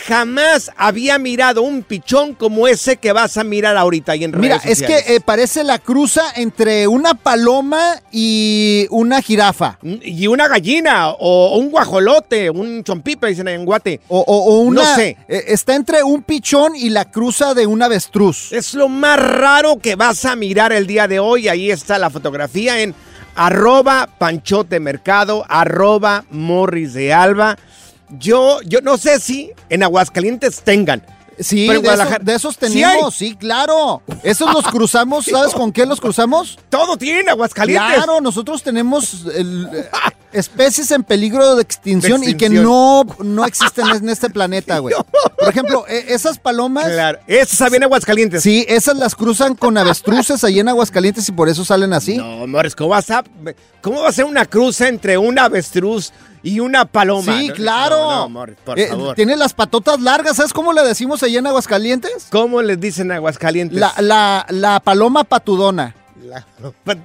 Jamás 0.06 0.70
había 0.76 1.19
mirado 1.19 1.62
un 1.62 1.82
pichón 1.82 2.34
como 2.34 2.69
ese 2.69 2.96
que 2.96 3.12
vas 3.12 3.37
a 3.37 3.44
mirar 3.44 3.76
ahorita 3.76 4.12
ahí 4.12 4.25
en 4.25 4.32
redes 4.32 4.43
Mira, 4.43 4.60
es 4.64 4.82
que 4.82 5.16
eh, 5.16 5.20
parece 5.20 5.64
la 5.64 5.78
cruza 5.78 6.22
entre 6.37 6.87
una 6.87 7.14
paloma 7.14 8.00
y 8.12 8.87
una 8.90 9.20
jirafa. 9.22 9.78
Y 9.82 10.26
una 10.28 10.48
gallina, 10.48 11.08
o 11.10 11.56
un 11.58 11.70
guajolote, 11.70 12.50
un 12.50 12.84
chompipe, 12.84 13.26
dicen 13.26 13.48
en 13.48 13.64
Guate. 13.64 14.00
O, 14.08 14.20
o- 14.20 14.44
o 14.54 14.60
una. 14.60 14.82
No 14.82 14.94
sé. 14.94 15.16
eh, 15.28 15.44
está 15.48 15.75
entre 15.75 16.02
un 16.02 16.22
pichón 16.22 16.76
y 16.76 16.90
la 16.90 17.06
cruza 17.10 17.54
de 17.54 17.66
un 17.66 17.82
avestruz. 17.82 18.52
Es 18.52 18.75
lo 18.75 18.88
más 18.88 19.19
raro 19.19 19.78
que 19.78 19.96
vas 19.96 20.25
a 20.25 20.37
mirar 20.37 20.72
el 20.72 20.87
día 20.87 21.08
de 21.08 21.19
hoy. 21.19 21.48
Ahí 21.48 21.70
está 21.70 21.98
la 21.98 22.10
fotografía 22.10 22.81
en 22.81 22.94
arroba 23.34 24.08
panchote 24.19 24.81
mercado, 24.81 25.44
arroba 25.48 26.24
morris 26.31 26.94
de 26.94 27.12
alba. 27.12 27.58
Yo, 28.10 28.60
yo 28.63 28.81
no 28.81 28.98
sé 28.98 29.20
si 29.20 29.51
en 29.69 29.82
Aguascalientes 29.82 30.60
tengan. 30.63 31.03
Sí, 31.39 31.67
Pero 31.69 31.81
en 31.81 32.08
de, 32.08 32.19
de 32.22 32.34
esos 32.34 32.55
Sí 32.55 32.60
tenemos, 32.60 33.15
sí, 33.15 33.34
claro. 33.36 34.03
Esos 34.22 34.53
los 34.53 34.67
cruzamos, 34.70 35.27
¿sabes 35.27 35.53
con 35.53 35.72
qué 35.72 35.84
los 35.84 36.01
cruzamos? 36.01 36.58
Todo 36.70 36.96
tiene 36.96 37.31
Aguascalientes. 37.31 37.96
Claro, 37.96 38.20
nosotros 38.20 38.63
tenemos 38.63 39.27
el, 39.34 39.69
eh, 39.72 39.89
especies 40.32 40.91
en 40.91 41.05
peligro 41.05 41.56
de 41.56 41.63
extinción, 41.63 42.22
De 42.22 42.31
y 42.31 42.34
que 42.36 42.48
no, 42.48 43.05
no 43.22 43.44
existen 43.44 43.86
en 43.89 44.08
este 44.08 44.31
planeta, 44.31 44.79
güey. 44.81 44.94
Por 45.39 45.48
ejemplo, 45.48 45.84
eh, 45.89 46.06
esas 46.08 46.39
palomas, 46.39 46.86
Claro. 46.86 47.19
Esa 47.27 47.56
sabía 47.56 47.79
en 47.79 47.82
Aguascalientes. 47.84 48.43
sí, 48.43 48.65
esas 48.69 48.96
las 48.96 49.15
cruzan 49.15 49.55
con 49.55 49.77
avestruces 49.77 50.43
ahí 50.44 50.60
en 50.60 50.69
Aguascalientes 50.69 51.29
y 51.29 51.32
por 51.32 51.48
eso 51.48 51.65
salen 51.65 51.93
así. 51.93 52.17
No, 52.17 52.46
Morris, 52.46 52.75
¿cómo 52.75 52.91
vas 52.91 53.10
a, 53.10 53.22
cómo 53.82 54.01
va 54.03 54.08
a 54.08 54.13
ser 54.13 54.25
una 54.25 54.46
cruza 54.46 54.89
entre 54.89 55.19
un 55.19 55.39
avestruz 55.39 56.13
y 56.46 56.60
una 56.60 56.84
paloma? 56.84 57.38
Sí, 57.38 57.50
claro. 57.50 58.29
No, 58.29 58.29
no, 58.46 58.46
por 58.65 58.79
Eh, 58.79 58.86
favor. 58.88 59.15
Tiene 59.17 59.36
las 59.36 59.53
patotas 59.53 60.00
largas, 60.00 60.36
¿sabes 60.36 60.53
cómo 60.53 60.72
le 60.72 60.82
decimos 60.82 61.22
allá 61.22 61.38
en 61.38 61.46
Aguascalientes? 61.46 62.26
¿Cómo 62.31 62.62
les 62.62 62.79
dicen 62.81 63.10
Aguascalientes? 63.12 63.79
La, 63.79 63.93
la, 63.98 64.46
la 64.50 64.81
paloma 64.81 65.24
patudona. 65.24 65.94
La- 66.24 66.44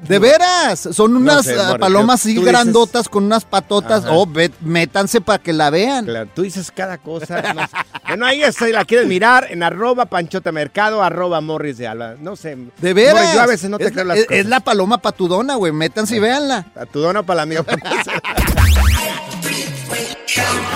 De 0.07 0.17
veras, 0.17 0.79
son 0.93 1.15
unas 1.15 1.45
sé, 1.45 1.55
ah, 1.59 1.77
palomas 1.79 2.21
así 2.21 2.33
dices- 2.33 2.43
grandotas 2.45 3.07
con 3.07 3.23
unas 3.25 3.45
patotas. 3.45 4.03
Ajá. 4.05 4.13
Oh, 4.15 4.25
ve- 4.25 4.49
métanse 4.61 5.21
para 5.21 5.37
que 5.37 5.53
la 5.53 5.69
vean. 5.69 6.05
Claro, 6.05 6.27
tú 6.33 6.41
dices 6.41 6.71
cada 6.71 6.97
cosa. 6.97 7.39
no 7.53 7.61
sé. 7.67 7.67
bueno, 8.07 8.25
ahí 8.25 8.41
está, 8.41 8.67
la 8.69 8.83
quieres 8.83 9.05
mirar 9.07 9.45
en 9.51 9.61
arroba 9.61 10.05
panchota 10.07 10.51
mercado, 10.51 11.03
arroba 11.03 11.39
morris 11.39 11.77
de 11.77 11.87
alba. 11.87 12.15
No 12.19 12.35
sé. 12.35 12.57
De 12.79 12.93
veras. 12.95 13.13
Morris, 13.13 13.33
yo 13.35 13.41
a 13.41 13.45
veces 13.45 13.69
no 13.69 13.77
te 13.77 13.85
es, 13.85 13.91
creo 13.91 14.05
las 14.05 14.17
es- 14.17 14.25
cosas. 14.25 14.39
es 14.39 14.45
la 14.47 14.59
paloma 14.59 14.97
patudona, 14.97 15.53
güey. 15.53 15.71
Métanse 15.71 16.15
y 16.15 16.19
véanla. 16.19 16.65
A 16.75 16.87
tu 16.87 16.99
dona 16.99 17.21
para 17.21 17.37
la 17.37 17.41
amiga. 17.43 17.63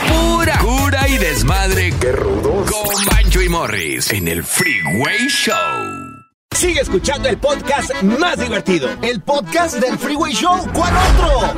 Pura 0.08 0.58
cura 0.60 1.08
y 1.08 1.18
desmadre. 1.18 1.94
¡Qué 2.00 2.12
rudos! 2.12 2.72
Con 2.72 3.06
Bancho 3.06 3.42
y 3.42 3.50
Morris 3.50 4.12
en 4.12 4.28
el 4.28 4.44
Freeway 4.44 5.28
Show. 5.28 5.56
Sigue 6.56 6.82
escuchando 6.82 7.28
el 7.30 7.38
podcast 7.38 7.92
más 8.04 8.40
divertido. 8.40 8.90
El 9.02 9.22
podcast 9.22 9.76
del 9.76 9.98
Freeway 9.98 10.34
Show. 10.34 10.58
¿Cuál 10.74 10.94
otro? 10.96 11.54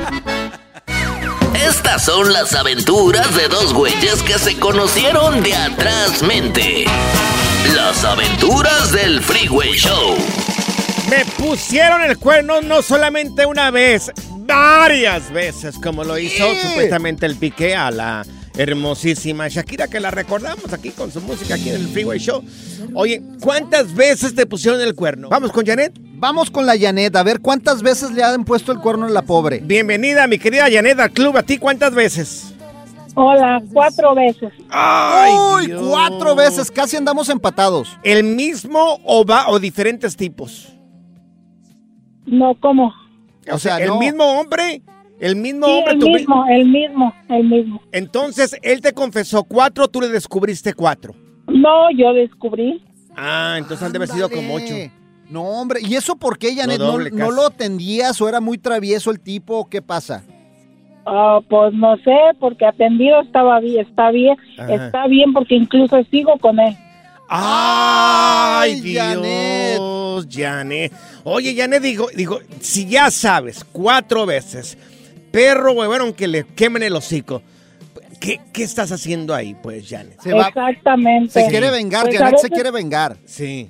Estas 1.68 2.06
son 2.06 2.32
las 2.34 2.54
aventuras 2.54 3.36
de 3.36 3.48
dos 3.48 3.74
güeyes 3.74 4.22
que 4.24 4.40
se 4.40 4.58
conocieron 4.58 5.44
de 5.44 5.56
atrás 5.56 6.24
mente. 6.24 6.86
Las 7.76 8.04
aventuras 8.04 8.92
del 8.92 9.22
Freeway 9.22 9.74
Show. 9.74 10.16
Me 11.10 11.26
pusieron 11.38 12.04
el 12.04 12.18
cuerno 12.18 12.62
no 12.62 12.82
solamente 12.82 13.46
una 13.46 13.72
vez, 13.72 14.12
varias 14.48 15.32
veces, 15.32 15.78
como 15.78 16.04
lo 16.04 16.18
hizo 16.18 16.44
Sí. 16.54 16.68
supuestamente 16.68 17.26
el 17.26 17.36
pique 17.36 17.76
a 17.76 17.92
la 17.92 18.26
hermosísima 18.56 19.48
Shakira, 19.50 19.88
que 19.88 20.00
la 20.00 20.10
recordamos 20.10 20.74
aquí 20.74 20.90
con 20.90 21.12
su 21.12 21.22
música 21.22 21.56
aquí 21.56 21.70
en 21.70 21.76
el 21.76 21.88
Freeway 21.90 22.18
Show. 22.20 22.44
Oye, 22.96 23.22
¿cuántas 23.42 23.94
veces 23.94 24.34
te 24.34 24.46
pusieron 24.48 24.82
el 24.82 24.96
cuerno? 24.96 25.30
Vamos 25.30 25.52
con 25.52 25.66
Janet. 25.66 25.94
Vamos 26.20 26.50
con 26.50 26.66
la 26.66 26.76
Janet, 26.80 27.16
a 27.16 27.22
ver 27.22 27.42
cuántas 27.42 27.84
veces 27.84 28.10
le 28.12 28.24
han 28.24 28.44
puesto 28.44 28.72
el 28.72 28.80
cuerno 28.80 29.06
a 29.06 29.10
la 29.10 29.22
pobre. 29.22 29.60
Bienvenida, 29.64 30.26
mi 30.26 30.40
querida 30.40 30.66
Janet, 30.72 31.00
al 31.00 31.12
club. 31.12 31.38
¿A 31.38 31.44
ti 31.44 31.60
cuántas 31.60 31.94
veces? 31.94 32.56
Hola, 33.14 33.62
cuatro 33.72 34.16
veces. 34.16 34.52
¡Ay, 34.70 35.32
Uy, 35.56 35.66
Dios! 35.68 35.84
cuatro 35.88 36.36
veces, 36.36 36.72
casi 36.72 36.96
andamos 36.98 37.30
empatados. 37.30 37.96
¿El 38.04 38.24
mismo 38.24 39.00
o 39.04 39.24
va 39.26 39.50
o 39.50 39.60
diferentes 39.60 40.16
tipos? 40.16 40.70
No, 42.26 42.56
¿cómo? 42.60 42.92
O 43.52 43.58
sea, 43.60 43.78
¿el 43.80 43.88
no. 43.88 44.00
mismo 44.00 44.24
hombre? 44.24 44.82
¿El 45.20 45.36
mismo 45.36 45.66
Sí, 45.66 45.72
hombre? 45.74 45.94
el 45.94 46.00
tú- 46.00 46.10
mismo, 46.10 46.46
el 46.48 46.66
mismo, 46.68 47.14
el 47.30 47.44
mismo. 47.46 47.82
Entonces, 47.92 48.56
él 48.62 48.82
te 48.82 48.94
confesó 48.94 49.44
cuatro, 49.44 49.88
tú 49.88 50.02
le 50.02 50.10
descubriste 50.10 50.74
cuatro. 50.74 51.16
No, 51.48 51.90
yo 51.92 52.14
descubrí. 52.14 52.84
Ah, 53.16 53.56
entonces 53.58 53.84
han 53.86 53.92
de 53.94 53.98
haber 53.98 54.10
sido 54.10 54.30
como 54.30 54.56
ocho. 54.56 54.74
No, 55.30 55.42
hombre, 55.44 55.80
¿y 55.82 55.96
eso 55.96 56.16
por 56.16 56.38
qué, 56.38 56.56
Janet? 56.56 56.78
¿No, 56.80 56.86
doble, 56.92 57.10
no 57.12 57.18
casi. 57.18 57.36
lo 57.36 57.48
atendías 57.48 58.22
o 58.22 58.30
era 58.30 58.40
muy 58.40 58.58
travieso 58.58 59.12
el 59.12 59.20
tipo 59.20 59.58
o 59.58 59.68
qué 59.70 59.82
pasa? 59.82 60.24
Ah, 61.06 61.40
pues 61.50 61.74
no 61.74 61.98
sé, 61.98 62.16
porque 62.40 62.66
atendido 62.66 63.22
estaba 63.22 63.60
bien, 63.60 63.86
está 63.88 64.12
bien, 64.12 64.38
Ajá. 64.58 64.86
está 64.88 65.08
bien 65.08 65.34
porque 65.34 65.56
incluso 65.56 66.02
sigo 66.12 66.38
con 66.40 66.60
él. 66.60 66.76
¡Ay, 67.30 68.72
Ay, 68.74 68.82
Dios, 68.82 70.28
Janet! 70.32 70.92
Oye, 71.24 71.56
Janet, 71.56 71.82
digo, 71.82 72.08
digo, 72.16 72.40
si 72.62 72.86
ya 72.86 73.12
sabes 73.12 73.66
cuatro 73.72 74.26
veces, 74.26 74.78
perro 75.32 75.74
huevón 75.74 76.14
que 76.14 76.28
le 76.28 76.46
quemen 76.46 76.84
el 76.84 76.96
hocico, 76.96 77.42
¿qué, 78.20 78.40
qué 78.54 78.64
estás 78.64 78.92
haciendo 78.92 79.36
ahí, 79.36 79.56
pues, 79.62 79.88
Janet? 79.90 80.22
Se 80.22 80.34
va, 80.34 80.48
Exactamente. 80.48 81.32
se 81.32 81.48
quiere 81.50 81.70
vengar, 81.70 82.06
Pues 82.06 82.20
a 82.22 82.26
Janet 82.26 82.40
se 82.40 82.50
quiere 82.50 82.72
vengar. 82.72 83.18
Sí, 83.26 83.70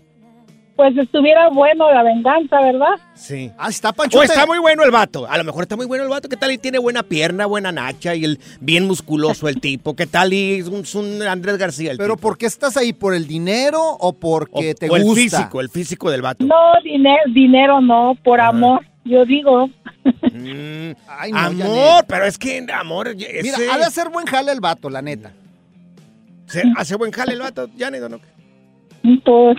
Pues 0.78 0.96
estuviera 0.96 1.50
bueno 1.50 1.92
la 1.92 2.04
venganza, 2.04 2.62
¿verdad? 2.62 2.96
sí. 3.16 3.52
Ah, 3.58 3.68
está 3.70 3.90
O 3.90 3.94
Panchote. 3.94 4.26
está 4.28 4.46
muy 4.46 4.60
bueno 4.60 4.84
el 4.84 4.92
vato. 4.92 5.26
A 5.28 5.36
lo 5.38 5.44
mejor 5.44 5.64
está 5.64 5.76
muy 5.76 5.88
bueno 5.88 6.04
el 6.04 6.10
vato. 6.10 6.30
¿Qué 6.30 6.38
tal? 6.38 6.52
Y 6.52 6.60
tiene 6.60 6.78
buena 6.78 7.02
pierna, 7.04 7.46
buena 7.48 7.72
nacha 7.72 8.14
y 8.16 8.24
el 8.24 8.40
bien 8.62 8.86
musculoso 8.88 9.50
el 9.50 9.60
tipo. 9.60 9.96
¿Qué 9.96 10.06
tal? 10.06 10.34
Y 10.34 10.60
es 10.60 10.68
un, 10.68 10.82
es 10.82 10.94
un 10.96 11.22
Andrés 11.24 11.58
García 11.58 11.92
el 11.92 11.98
Pero 11.98 12.14
tipo. 12.16 12.22
¿por 12.30 12.38
qué 12.38 12.46
estás 12.46 12.78
ahí? 12.78 12.94
¿Por 12.94 13.16
el 13.16 13.26
dinero 13.28 13.82
o 13.82 14.14
porque 14.14 14.72
o, 14.72 14.76
te 14.76 14.88
o 14.90 14.96
el 14.96 15.04
gusta? 15.04 15.20
físico, 15.22 15.62
el 15.62 15.70
físico 15.70 16.12
del 16.12 16.22
vato. 16.22 16.46
No, 16.46 16.56
dinero, 16.84 17.24
dinero 17.34 17.82
no, 17.82 18.16
por 18.24 18.40
Ah. 18.40 18.50
amor. 18.50 18.86
Yo 19.04 19.26
digo, 19.26 19.70
Mm, 20.32 20.92
Ay, 21.08 21.32
no, 21.32 21.38
amor, 21.40 21.58
Janet. 21.58 22.06
pero 22.08 22.26
es 22.26 22.38
que 22.38 22.66
amor, 22.72 23.08
ese, 23.10 23.42
Mira, 23.42 23.58
ha 23.74 23.78
de 23.78 23.84
hacer 23.86 24.10
buen 24.10 24.26
jale 24.26 24.52
el 24.54 24.62
vato, 24.62 24.90
la 24.90 25.02
neta. 25.02 25.32
se- 26.46 26.64
hace 26.78 26.96
buen 26.96 27.12
jale 27.12 27.34
el 27.34 27.40
vato, 27.42 27.68
Janet, 27.78 28.04
¿o 28.04 28.10
no? 28.10 28.20
pues, 29.26 29.58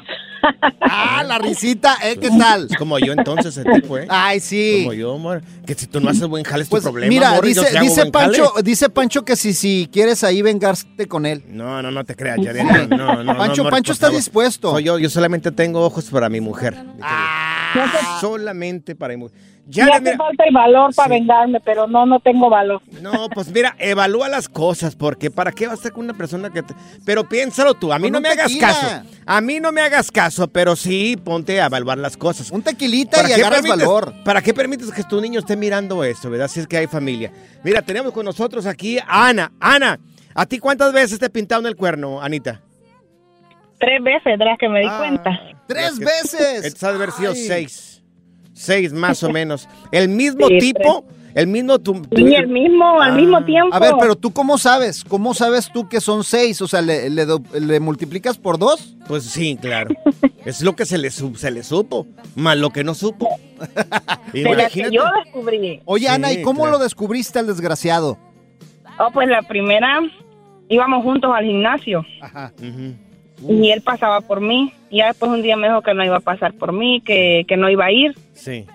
Ah, 0.80 1.22
la 1.26 1.38
risita, 1.38 1.96
¿eh? 2.02 2.16
¿Qué 2.20 2.30
tal? 2.30 2.68
Es 2.70 2.76
como 2.76 2.98
yo 2.98 3.12
entonces, 3.12 3.56
ese 3.56 3.70
tipo, 3.70 3.98
¿eh? 3.98 4.06
Ay, 4.08 4.40
sí. 4.40 4.80
Como 4.84 4.94
yo, 4.94 5.14
amor. 5.14 5.42
Que 5.66 5.74
si 5.74 5.86
tú 5.86 6.00
no 6.00 6.10
haces 6.10 6.26
buen 6.26 6.44
jale 6.44 6.62
es 6.62 6.68
Pues 6.68 6.82
tu 6.82 6.90
problema, 6.90 7.08
mira, 7.08 7.30
amor, 7.30 7.46
y 7.46 7.54
yo 7.54 7.62
dice, 7.62 7.80
dice 7.80 8.00
jale. 8.00 8.10
Pancho, 8.10 8.52
dice 8.62 8.88
Pancho 8.88 9.24
que 9.24 9.36
si, 9.36 9.52
si 9.52 9.88
quieres 9.92 10.24
ahí 10.24 10.42
vengarte 10.42 11.06
con 11.06 11.26
él. 11.26 11.44
No, 11.48 11.82
no, 11.82 11.90
no 11.90 12.04
te 12.04 12.14
creas, 12.16 12.38
Janet. 12.42 12.88
No, 12.88 12.96
no, 12.96 13.24
no, 13.24 13.36
Pancho, 13.36 13.62
amor, 13.62 13.72
Pancho 13.72 13.92
está 13.92 14.06
favor. 14.06 14.20
dispuesto. 14.20 14.70
Soy 14.70 14.84
yo, 14.84 14.98
yo 14.98 15.10
solamente 15.10 15.50
tengo 15.50 15.84
ojos 15.84 16.06
para 16.06 16.28
mi 16.28 16.40
mujer. 16.40 16.76
Ah. 17.02 17.47
Querida. 17.72 18.20
Solamente 18.20 18.94
para 18.94 19.14
mi 19.14 19.20
mujer. 19.20 19.38
me 20.02 20.16
falta 20.16 20.44
el 20.46 20.54
valor 20.54 20.94
para 20.94 21.08
Sí. 21.14 21.20
vengarme, 21.20 21.60
pero 21.60 21.86
no, 21.86 22.06
no 22.06 22.20
tengo 22.20 22.48
valor. 22.48 22.80
No, 23.02 23.28
pues 23.28 23.48
mira, 23.52 23.76
evalúa 23.78 24.28
las 24.28 24.48
cosas, 24.48 24.96
porque 24.96 25.30
¿para 25.30 25.52
qué 25.52 25.66
vas 25.66 25.74
a 25.74 25.76
estar 25.76 25.92
con 25.92 26.04
una 26.04 26.14
persona 26.14 26.50
que 26.50 26.62
te... 26.62 26.74
Pero 27.04 27.28
piénsalo 27.28 27.74
tú, 27.74 27.92
a 27.92 27.98
mí 27.98 28.04
Con 28.04 28.12
no 28.12 28.20
me 28.20 28.28
hagas 28.30 28.54
caso. 28.56 28.86
A 29.26 29.40
mí 29.42 29.60
no 29.60 29.70
me 29.72 29.82
hagas 29.82 30.10
caso, 30.10 30.48
pero 30.48 30.74
sí 30.74 31.16
ponte 31.22 31.60
a 31.60 31.66
evaluar 31.66 31.98
las 31.98 32.16
cosas. 32.16 32.50
Un 32.50 32.62
tequilita 32.62 33.20
y 33.28 33.32
agarras 33.32 33.60
permites, 33.60 33.86
valor. 33.86 34.14
¿Para 34.24 34.40
qué 34.40 34.54
permites 34.54 34.90
que 34.90 35.04
tu 35.04 35.20
niño 35.20 35.40
esté 35.40 35.54
mirando 35.56 36.02
esto, 36.02 36.30
verdad? 36.30 36.48
Si 36.48 36.60
es 36.60 36.66
que 36.66 36.78
hay 36.78 36.86
familia. 36.86 37.30
Mira, 37.62 37.82
tenemos 37.82 38.12
con 38.12 38.24
nosotros 38.24 38.64
aquí 38.64 38.98
a 38.98 39.28
Ana. 39.28 39.52
Ana, 39.60 40.00
¿a 40.34 40.46
ti 40.46 40.58
cuántas 40.58 40.92
veces 40.94 41.18
te 41.18 41.28
pintaron 41.28 41.66
el 41.66 41.76
cuerno, 41.76 42.22
Anita? 42.22 42.62
Tres 43.78 44.02
veces 44.02 44.38
de 44.38 44.44
las 44.44 44.58
que 44.58 44.68
me 44.68 44.80
di 44.80 44.86
Ah, 44.88 44.98
cuenta. 44.98 45.40
¡Tres 45.66 45.98
veces! 45.98 46.64
Esto 46.64 46.86
ha 46.86 46.90
de 46.90 46.96
haber 46.96 47.12
sido 47.12 47.32
Ay. 47.32 47.36
seis. 47.46 48.02
Seis 48.52 48.92
más 48.92 49.22
o 49.22 49.30
menos. 49.30 49.68
El 49.92 50.08
mismo 50.08 50.48
Sí, 50.48 50.58
tipo, 50.58 51.04
el 51.34 51.46
mismo... 51.46 51.78
Tu, 51.78 52.02
tu- 52.02 52.18
Y 52.26 52.34
el 52.34 52.48
mismo, 52.48 53.00
al 53.00 53.12
Ah. 53.12 53.14
mismo 53.14 53.44
tiempo. 53.44 53.74
A 53.74 53.78
ver, 53.78 53.92
pero 54.00 54.16
tú 54.16 54.32
cómo 54.32 54.58
sabes? 54.58 55.04
¿Cómo 55.04 55.32
sabes 55.34 55.70
tú 55.72 55.88
que 55.88 56.00
son 56.00 56.24
seis? 56.24 56.60
O 56.60 56.66
sea, 56.66 56.82
¿le, 56.82 57.08
le 57.10 57.24
do- 57.24 57.42
le 57.52 57.78
multiplicas 57.78 58.36
por 58.36 58.58
dos? 58.58 58.96
Pues 59.06 59.24
sí, 59.24 59.56
claro. 59.60 59.90
Es 60.44 60.62
lo 60.62 60.74
que 60.74 60.86
se 60.86 60.96
le, 60.96 61.10
se 61.10 61.50
le 61.50 61.62
supo, 61.62 62.06
más 62.34 62.56
lo 62.56 62.70
que 62.70 62.82
no 62.82 62.94
supo. 62.94 63.28
de 63.58 64.42
las 64.54 64.72
que 64.72 64.80
Imagínate. 64.80 64.94
yo 64.96 65.02
descubrí. 65.24 65.82
Oye, 65.84 66.06
Sí, 66.06 66.12
Ana, 66.12 66.32
¿y 66.32 66.40
cómo 66.42 66.62
claro. 66.62 66.78
lo 66.78 66.82
descubriste 66.84 67.38
al 67.38 67.46
desgraciado? 67.46 68.16
Oh, 68.98 69.10
pues 69.12 69.28
la 69.28 69.42
primera 69.42 70.00
íbamos 70.70 71.02
juntos 71.04 71.30
al 71.34 71.44
gimnasio 71.44 72.02
Ajá. 72.22 72.52
Y 73.46 73.70
él 73.70 73.82
pasaba 73.82 74.20
por 74.20 74.40
mí. 74.40 74.72
Y 74.90 74.98
ya 74.98 75.08
después 75.08 75.30
un 75.30 75.42
día 75.42 75.56
me 75.56 75.68
dijo 75.68 75.82
que 75.82 75.94
no 75.94 76.04
iba 76.04 76.16
a 76.16 76.20
pasar 76.20 76.54
por 76.54 76.72
mí, 76.72 77.02
que, 77.04 77.44
que 77.46 77.56
no 77.56 77.68
iba 77.68 77.84
a 77.86 77.92
ir. 77.92 78.16
Sí. 78.32 78.66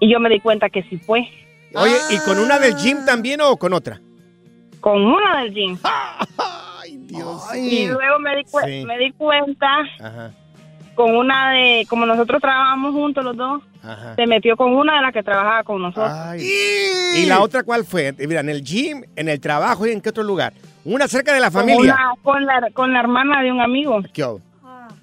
Y 0.00 0.10
yo 0.12 0.20
me 0.20 0.28
di 0.28 0.40
cuenta 0.40 0.68
que 0.68 0.82
sí 0.84 0.98
fue. 0.98 1.28
Oye, 1.74 1.94
¿y 2.10 2.18
con 2.18 2.38
una 2.38 2.58
del 2.58 2.74
gym 2.76 3.04
también 3.04 3.40
o 3.40 3.56
con 3.56 3.72
otra? 3.72 4.00
Con 4.80 5.02
una 5.04 5.42
del 5.42 5.54
gym. 5.54 5.78
Ay, 6.82 6.96
Dios. 6.98 7.42
Y 7.56 7.86
luego 7.88 8.18
me 8.18 8.36
di, 8.36 8.44
cu- 8.44 8.60
Sí. 8.64 8.84
me 8.86 8.98
di 8.98 9.12
cuenta 9.12 9.66
Ajá, 10.00 10.32
con 10.94 11.14
una 11.14 11.50
de, 11.52 11.86
como 11.88 12.06
nosotros 12.06 12.40
trabajábamos 12.40 12.92
juntos 12.94 13.24
los 13.24 13.36
dos, 13.36 13.62
ajá. 13.82 14.14
se 14.16 14.26
metió 14.26 14.56
con 14.56 14.72
una 14.74 14.96
de 14.96 15.02
las 15.02 15.12
que 15.12 15.22
trabajaba 15.22 15.62
con 15.64 15.82
nosotros. 15.82 16.10
Ay. 16.10 16.40
¿Y 17.16 17.26
la 17.26 17.40
otra 17.40 17.62
cuál 17.62 17.84
fue? 17.84 18.14
Mira, 18.18 18.40
en 18.40 18.48
el 18.50 18.62
gym, 18.62 19.02
en 19.16 19.28
el 19.28 19.40
trabajo 19.40 19.86
y 19.86 19.90
en 19.92 20.00
qué 20.00 20.08
otro 20.10 20.22
lugar. 20.22 20.52
Una 20.86 21.08
cerca 21.08 21.34
de 21.34 21.40
la 21.40 21.50
Con 21.50 21.60
familia. 21.62 21.94
una- 21.94 22.14
con, 22.22 22.46
la, 22.46 22.70
con 22.72 22.92
la 22.92 23.00
hermana 23.00 23.42
de 23.42 23.52
un 23.52 23.60
amigo. 23.60 24.00
¿Qué 24.12 24.24
hubo? 24.24 24.40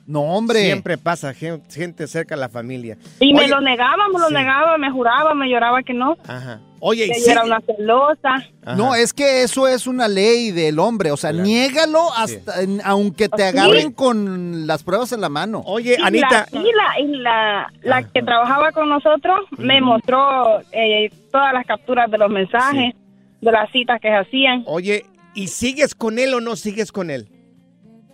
No, 0.05 0.21
hombre. 0.21 0.59
Siempre 0.65 0.97
pasa 0.97 1.33
gen- 1.33 1.63
gente 1.71 2.07
cerca 2.07 2.35
de 2.35 2.41
la 2.41 2.49
familia. 2.49 2.97
Y 3.21 3.33
me 3.33 3.39
Oye, 3.41 3.47
lo 3.49 3.61
negaba, 3.61 4.09
me 4.13 4.19
lo 4.19 4.27
sí. 4.27 4.33
negaba, 4.33 4.77
me 4.77 4.91
juraba, 4.91 5.33
me 5.33 5.47
lloraba 5.49 5.81
que 5.81 5.93
no. 5.93 6.17
Ajá. 6.27 6.59
Oye, 6.81 7.05
y 7.05 7.07
Que 7.07 7.15
sí. 7.15 7.25
yo 7.27 7.31
era 7.31 7.43
una 7.45 7.61
celosa. 7.61 8.35
Ajá. 8.65 8.75
No, 8.75 8.95
es 8.95 9.13
que 9.13 9.43
eso 9.43 9.65
es 9.65 9.87
una 9.87 10.09
ley 10.09 10.51
del 10.51 10.77
hombre. 10.79 11.11
O 11.11 11.15
sea, 11.15 11.29
Claro. 11.29 11.45
niégalo 11.45 12.13
hasta, 12.17 12.61
en- 12.63 12.81
aunque 12.83 13.29
te 13.29 13.43
Sí. 13.49 13.57
agarren 13.57 13.93
con 13.93 14.67
las 14.67 14.83
pruebas 14.83 15.13
en 15.13 15.21
la 15.21 15.29
mano. 15.29 15.63
Oye, 15.65 15.95
Y 15.97 16.01
Anita. 16.03 16.47
La, 16.51 16.59
y 16.59 16.63
la, 16.63 16.99
y 16.99 17.17
la, 17.19 17.73
la 17.83 18.03
que 18.03 18.21
trabajaba 18.21 18.73
con 18.73 18.89
nosotros 18.89 19.39
me 19.57 19.79
mostró 19.79 20.59
eh, 20.73 21.09
todas 21.31 21.53
las 21.53 21.65
capturas 21.65 22.11
de 22.11 22.17
los 22.17 22.29
mensajes, 22.29 22.93
de 23.39 23.51
las 23.53 23.71
citas 23.71 24.01
que 24.01 24.09
se 24.09 24.15
hacían. 24.15 24.63
Oye, 24.65 25.05
¿y 25.35 25.47
sigues 25.47 25.95
con 25.95 26.19
él 26.19 26.33
o 26.33 26.41
no 26.41 26.55
sigues 26.55 26.91
con 26.91 27.09
él? 27.09 27.29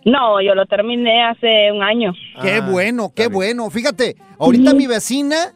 No, 0.04 0.40
yo 0.40 0.54
lo 0.54 0.66
terminé 0.66 1.22
hace 1.24 1.70
un 1.72 1.82
año. 1.82 2.12
Qué 2.40 2.54
Ah, 2.54 2.68
bueno, 2.70 3.12
qué 3.14 3.26
bueno. 3.26 3.68
Fíjate, 3.70 4.16
ahorita 4.38 4.72
mi 4.72 4.86
vecina 4.86 5.52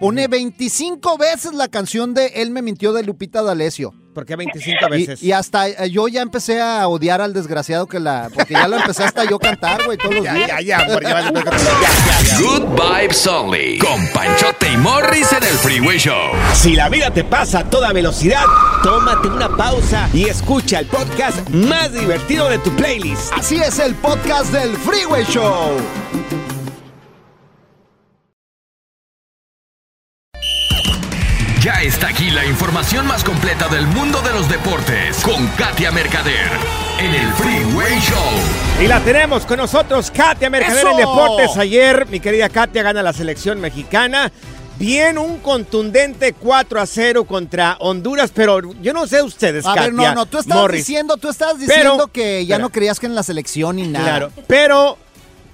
pone 0.00 0.26
25 0.26 1.18
veces 1.18 1.52
la 1.52 1.68
canción 1.68 2.14
de 2.14 2.26
Él 2.36 2.50
me 2.50 2.62
mintió 2.62 2.92
de 2.92 3.04
Lupita 3.04 3.42
D'Alessio. 3.42 3.92
¿Por 4.14 4.24
qué 4.24 4.36
25 4.36 4.86
Y, 4.86 4.90
veces? 4.90 5.22
y 5.22 5.32
hasta 5.32 5.68
eh, 5.68 5.90
yo 5.90 6.08
ya 6.08 6.22
empecé 6.22 6.60
a 6.62 6.86
odiar 6.88 7.20
al 7.20 7.32
desgraciado 7.34 7.86
que 7.86 7.98
la... 8.00 8.30
Porque 8.32 8.54
ya 8.54 8.68
lo 8.68 8.76
empecé 8.76 9.04
hasta 9.04 9.24
yo 9.24 9.38
cantar, 9.38 9.84
güey, 9.84 9.98
todos 9.98 10.14
los 10.14 10.24
Ya, 10.24 10.32
días. 10.34 10.48
ya, 10.48 10.60
ya, 10.60 10.86
ya, 11.00 11.32
ya, 11.32 11.32
ya. 11.32 12.38
Good 12.40 12.64
Vibes 12.80 13.26
Only. 13.26 13.78
Con 13.78 14.06
Panchote 14.14 14.72
y 14.72 14.76
Morris 14.76 15.32
en 15.32 15.42
el 15.42 15.54
Freeway 15.58 15.98
Show. 15.98 16.30
Si 16.54 16.74
la 16.76 16.88
vida 16.88 17.10
te 17.10 17.24
pasa 17.24 17.60
a 17.60 17.64
toda 17.70 17.92
velocidad, 17.92 18.44
tómate 18.82 19.28
una 19.28 19.48
pausa 19.56 20.08
y 20.12 20.24
escucha 20.28 20.78
el 20.78 20.86
podcast 20.86 21.48
más 21.50 21.92
divertido 21.92 22.48
de 22.48 22.58
tu 22.58 22.70
playlist. 22.76 23.32
Así 23.32 23.56
es 23.56 23.78
el 23.80 23.94
podcast 23.96 24.52
del 24.52 24.76
Freeway 24.76 25.24
Show. 25.24 26.03
Está 31.86 32.08
aquí 32.08 32.30
la 32.30 32.44
información 32.44 33.06
más 33.06 33.24
completa 33.24 33.68
del 33.68 33.86
mundo 33.86 34.20
de 34.22 34.32
los 34.32 34.48
deportes 34.48 35.18
con 35.22 35.46
Katia 35.48 35.90
Mercader 35.90 36.50
en 36.98 37.14
el 37.14 37.32
Freeway 37.34 37.98
Show. 38.00 38.82
Y 38.82 38.86
la 38.86 39.00
tenemos 39.00 39.44
con 39.44 39.58
nosotros, 39.58 40.10
Katia 40.10 40.48
Mercader 40.50 40.86
en. 40.86 40.96
Deportes. 40.96 41.56
Ayer, 41.56 42.06
mi 42.06 42.20
querida 42.20 42.48
Katia 42.48 42.82
gana 42.82 43.02
la 43.02 43.12
selección 43.12 43.60
mexicana. 43.60 44.32
Bien, 44.78 45.18
un 45.18 45.38
contundente 45.38 46.32
4 46.32 46.80
a 46.80 46.86
0 46.86 47.24
contra 47.24 47.76
Honduras, 47.80 48.32
pero 48.34 48.60
yo 48.82 48.92
no 48.92 49.06
sé 49.06 49.22
ustedes, 49.22 49.64
A 49.64 49.74
Katia. 49.74 49.82
ver, 49.82 49.92
no, 49.92 50.14
no, 50.14 50.26
tú 50.26 50.38
estabas 50.38 50.62
Morris. 50.62 50.86
diciendo, 50.86 51.16
tú 51.16 51.28
estabas 51.28 51.56
Pero- 51.66 51.66
diciendo 51.92 52.06
que 52.08 52.44
ya 52.46 52.58
no 52.58 52.70
creías 52.70 52.98
que 52.98 53.06
en 53.06 53.14
la 53.14 53.22
selección 53.22 53.76
ni 53.76 53.86
nada. 53.86 54.04
Claro, 54.04 54.32
pero 54.48 54.98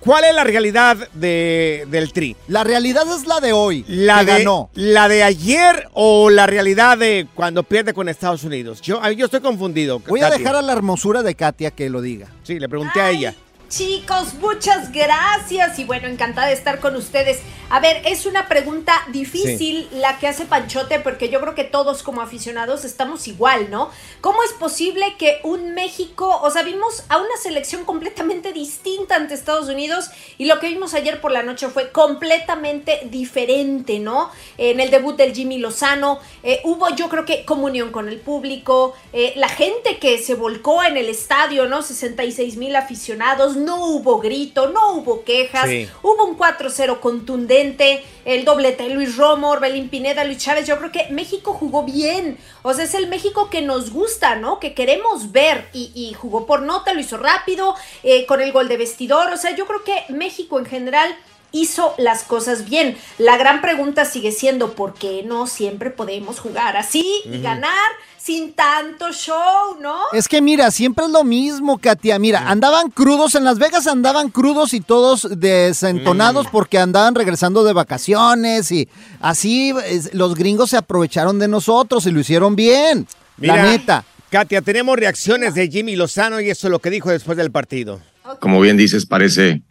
¿cuál 0.00 0.25
es 0.25 0.35
la 0.35 0.45
realidad 0.45 0.97
de, 1.14 1.87
del 1.90 2.12
Tri? 2.12 2.37
La 2.49 2.64
realidad 2.64 3.04
es 3.14 3.26
la 3.26 3.40
de 3.40 3.52
hoy, 3.52 3.85
¿La 3.88 4.21
que 4.21 4.33
de, 4.33 4.38
ganó. 4.38 4.71
¿La 4.75 5.09
de 5.09 5.23
ayer 5.23 5.88
o 5.92 6.30
la 6.30 6.47
realidad 6.47 6.99
de 6.99 7.26
cuando 7.35 7.62
pierde 7.62 7.95
con 7.95 8.09
Estados 8.09 8.45
Unidos? 8.45 8.80
Yo, 8.80 9.00
yo 9.12 9.26
estoy 9.26 9.40
confundido. 9.40 10.00
Voy 10.00 10.21
a 10.21 10.30
dejar 10.30 10.57
a 10.57 10.62
la 10.62 10.73
hermosura 10.73 11.23
de 11.23 11.35
Katia 11.35 11.71
que 11.71 11.88
lo 11.88 12.00
diga. 12.00 12.28
Sí, 12.42 12.59
le 12.59 12.69
pregunté 12.69 13.00
a 13.00 13.11
ella. 13.11 13.35
Chicos, 13.71 14.35
muchas 14.35 14.91
gracias 14.91 15.79
y 15.79 15.85
bueno, 15.85 16.09
encantada 16.09 16.49
de 16.49 16.55
estar 16.55 16.81
con 16.81 16.97
ustedes. 16.97 17.39
A 17.73 17.79
ver, 17.79 18.03
es 18.05 18.27
una 18.27 18.49
pregunta 18.49 19.00
difícil 19.12 19.89
la 19.93 20.19
que 20.19 20.27
hace 20.27 20.45
Panchote 20.45 20.99
porque 20.99 21.29
yo 21.29 21.41
creo 21.41 21.55
que 21.55 21.62
todos 21.62 22.03
como 22.03 22.21
aficionados 22.21 22.85
estamos 22.85 23.29
igual, 23.29 23.71
¿no? 23.71 23.91
¿Cómo 24.21 24.43
es 24.43 24.50
posible 24.55 25.15
que 25.17 25.39
un 25.45 25.73
México, 25.73 26.41
o 26.43 26.50
sea, 26.50 26.65
vimos 26.65 27.05
a 27.09 27.19
una 27.19 27.37
selección 27.41 27.85
completamente 27.85 28.53
distinta 28.53 29.15
ante 29.15 29.35
Estados 29.35 29.69
Unidos 29.69 30.11
y 30.37 30.47
lo 30.47 30.59
que 30.59 30.67
vimos 30.67 30.95
ayer 30.95 31.21
por 31.21 31.31
la 31.31 31.45
noche 31.45 31.69
fue 31.69 31.93
completamente 31.93 33.03
diferente, 33.05 34.00
¿no? 34.00 34.33
En 34.59 34.81
el 34.81 34.91
debut 34.91 35.17
del 35.17 35.33
Jimmy 35.33 35.59
Lozano 35.59 36.19
eh, 36.43 36.61
hubo 36.65 36.93
yo 36.97 37.09
creo 37.09 37.25
que 37.25 37.45
comunión 37.45 37.93
con 37.93 38.09
el 38.09 38.19
público, 38.19 38.97
eh, 39.12 39.33
la 39.37 39.49
gente 39.49 39.99
que 39.99 40.19
se 40.19 40.35
volcó 40.35 40.83
en 40.83 40.97
el 40.97 41.09
estadio, 41.09 41.67
¿no? 41.67 41.83
66 41.83 42.57
mil 42.57 42.75
aficionados, 42.75 43.60
no 43.61 43.85
hubo 43.87 44.19
grito, 44.19 44.69
no 44.69 44.95
hubo 44.95 45.25
quejas, 45.25 45.69
Sí. 45.69 45.88
hubo 46.02 46.25
un 46.25 46.37
4-0 46.37 47.00
contundente, 47.00 48.02
el 48.25 48.45
doblete 48.45 48.85
de 48.85 48.90
Luis 48.90 49.17
Romo, 49.17 49.50
Orbelín 49.50 49.88
Pineda, 49.88 50.25
Luis 50.25 50.38
Chávez, 50.38 50.67
yo 50.67 50.79
creo 50.79 50.93
que 50.93 51.07
México 51.11 51.52
jugó 51.52 51.85
bien, 51.85 52.38
o 52.62 52.75
sea, 52.75 52.85
es 52.85 52.95
el 52.95 53.09
México 53.09 53.49
que 53.50 53.62
nos 53.62 53.90
gusta, 53.93 54.37
¿no? 54.37 54.59
Que 54.61 54.75
queremos 54.75 55.33
ver 55.33 55.69
y, 55.73 55.90
y 55.95 56.12
jugó 56.14 56.47
por 56.47 56.62
nota, 56.62 56.93
lo 56.93 57.00
hizo 57.00 57.17
rápido, 57.17 57.75
eh, 58.02 58.26
con 58.26 58.40
el 58.40 58.52
gol 58.52 58.69
de 58.69 58.76
vestidor, 58.76 59.31
o 59.33 59.37
sea, 59.37 59.55
yo 59.55 59.67
creo 59.67 59.85
que 59.85 60.05
México 60.09 60.59
en 60.59 60.67
general 60.67 61.17
hizo 61.52 61.95
las 61.99 62.23
cosas 62.25 62.69
bien. 62.69 62.97
La 63.19 63.37
gran 63.37 63.61
pregunta 63.61 64.04
sigue 64.04 64.33
siendo 64.33 64.73
por 64.75 64.95
qué 64.95 65.23
no 65.25 65.47
siempre 65.47 65.90
podemos 65.90 66.38
jugar 66.40 66.76
así 66.76 67.23
y 67.25 67.40
ganar 67.40 67.73
sin 68.19 68.52
tanto 68.52 69.12
show, 69.12 69.78
¿no? 69.80 69.97
Es 70.12 70.28
que 70.28 70.42
mira, 70.42 70.71
siempre 70.71 71.07
es 71.07 71.11
lo 71.11 71.25
mismo, 71.25 71.78
Katia. 71.78 72.19
Mira, 72.19 72.50
andaban 72.50 72.90
crudos, 72.90 73.35
en 73.35 73.45
Las 73.45 73.59
Vegas 73.59 73.87
andaban 73.87 74.28
crudos 74.28 74.75
y 74.75 74.80
todos 74.80 75.26
desentonados 75.38 76.47
porque 76.52 76.78
andaban 76.78 77.14
regresando 77.14 77.64
de 77.64 77.73
vacaciones 77.73 78.71
y 78.73 78.88
así 79.21 79.75
es, 79.87 80.12
los 80.14 80.35
gringos 80.35 80.71
se 80.71 80.76
aprovecharon 80.76 81.38
de 81.38 81.49
nosotros 81.49 82.07
y 82.07 82.11
lo 82.11 82.21
hicieron 82.21 82.57
bien. 82.57 83.07
la 83.38 83.54
Mira, 83.54 83.62
neta. 83.64 84.04
Katia, 84.30 84.62
tenemos 84.62 84.97
reacciones 84.97 85.54
de 85.54 85.69
Jimmy 85.69 85.97
Lozano 85.97 86.40
y 86.40 86.50
eso 86.50 86.69
es 86.69 86.71
lo 86.71 86.78
que 86.78 86.90
dijo 86.90 87.11
después 87.11 87.37
del 87.37 87.50
partido. 87.50 88.00
como 88.38 88.61
bien 88.61 88.76
dices, 88.76 89.07
parece, 89.07 89.62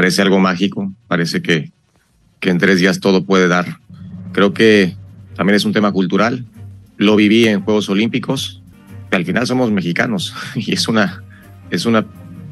parece 0.00 0.22
algo 0.22 0.38
mágico, 0.38 0.94
parece 1.08 1.42
que, 1.42 1.72
que 2.40 2.48
en 2.48 2.56
tres 2.56 2.80
días 2.80 3.00
todo 3.00 3.26
puede 3.26 3.48
dar. 3.48 3.80
Creo 4.32 4.54
que 4.54 4.96
también 5.36 5.56
es 5.56 5.66
un 5.66 5.74
tema 5.74 5.92
cultural. 5.92 6.46
Lo 6.96 7.16
viví 7.16 7.46
en 7.46 7.60
Juegos 7.60 7.90
Olímpicos. 7.90 8.62
Al 9.10 9.26
final 9.26 9.46
somos 9.46 9.70
mexicanos 9.70 10.34
y 10.54 10.72
es 10.72 10.88
una, 10.88 11.22
es 11.70 11.84
una 11.84 12.06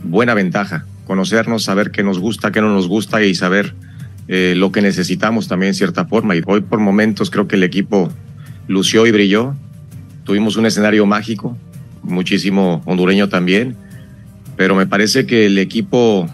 buena 0.04 0.34
ventaja 0.34 0.84
conocernos, 1.06 1.64
saber 1.64 1.90
qué 1.90 2.02
nos 2.02 2.18
gusta, 2.18 2.52
qué 2.52 2.60
no 2.60 2.68
nos 2.68 2.86
gusta 2.86 3.24
y 3.24 3.34
saber 3.34 3.74
eh, 4.28 4.52
lo 4.54 4.70
que 4.70 4.82
necesitamos 4.82 5.48
también 5.48 5.68
en 5.68 5.74
cierta 5.74 6.04
forma. 6.04 6.36
Y 6.36 6.42
hoy 6.44 6.60
por 6.60 6.80
momentos 6.80 7.30
creo 7.30 7.48
que 7.48 7.56
el 7.56 7.62
equipo 7.62 8.12
lució 8.66 9.06
y 9.06 9.10
brilló. 9.10 9.54
Tuvimos 10.24 10.58
un 10.58 10.66
escenario 10.66 11.06
mágico, 11.06 11.56
muchísimo 12.02 12.82
hondureño 12.84 13.30
también 13.30 13.74
pero 14.58 14.74
me 14.74 14.88
parece 14.88 15.24
que 15.24 15.46
el 15.46 15.56
equipo 15.56 16.28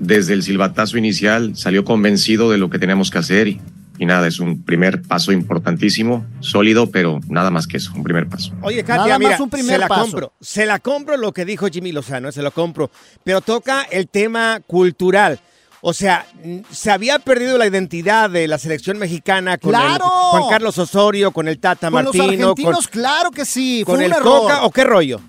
desde 0.00 0.32
el 0.32 0.42
silbatazo 0.42 0.98
inicial 0.98 1.56
salió 1.56 1.84
convencido 1.84 2.50
de 2.50 2.58
lo 2.58 2.70
que 2.70 2.78
teníamos 2.78 3.10
que 3.10 3.18
hacer 3.18 3.48
y, 3.48 3.60
y 3.98 4.06
nada, 4.06 4.26
es 4.26 4.40
un 4.40 4.62
primer 4.62 5.02
paso 5.02 5.30
importantísimo, 5.30 6.26
sólido, 6.40 6.90
pero 6.90 7.20
nada 7.28 7.50
más 7.50 7.66
que 7.66 7.76
eso, 7.76 7.92
un 7.94 8.02
primer 8.02 8.26
paso. 8.28 8.52
Oye, 8.62 8.82
Katia, 8.82 8.96
Nada 9.04 9.18
más 9.18 9.28
mira, 9.28 9.42
un 9.42 9.50
primer 9.50 9.74
se 9.74 9.78
la 9.78 9.88
paso. 9.88 10.02
compro. 10.02 10.32
Se 10.40 10.66
la 10.66 10.78
compro 10.78 11.16
lo 11.18 11.32
que 11.32 11.44
dijo 11.44 11.68
Jimmy 11.68 11.92
Lozano, 11.92 12.32
se 12.32 12.42
lo 12.42 12.50
compro. 12.50 12.90
Pero 13.24 13.42
toca 13.42 13.82
el 13.90 14.08
tema 14.08 14.60
cultural. 14.66 15.38
O 15.82 15.94
sea, 15.94 16.26
se 16.70 16.90
había 16.90 17.18
perdido 17.20 17.56
la 17.56 17.66
identidad 17.66 18.28
de 18.28 18.46
la 18.48 18.58
selección 18.58 18.98
mexicana 18.98 19.56
con. 19.56 19.72
Juan 19.74 20.42
Carlos 20.50 20.76
Osorio, 20.78 21.30
con 21.30 21.48
el 21.48 21.58
Tata 21.58 21.90
Con 21.90 22.04
los 22.04 22.14
Martino, 22.14 22.50
argentinos, 22.50 22.88
claro 22.88 23.30
que 23.30 23.44
sí. 23.46 23.82
con, 23.86 23.96
fue 23.96 24.04
con 24.04 24.04
un 24.04 24.12
el 24.12 24.18
error. 24.18 24.40
Coca, 24.42 24.64
¿o 24.64 24.70
qué 24.70 24.84
rollo? 24.84 25.20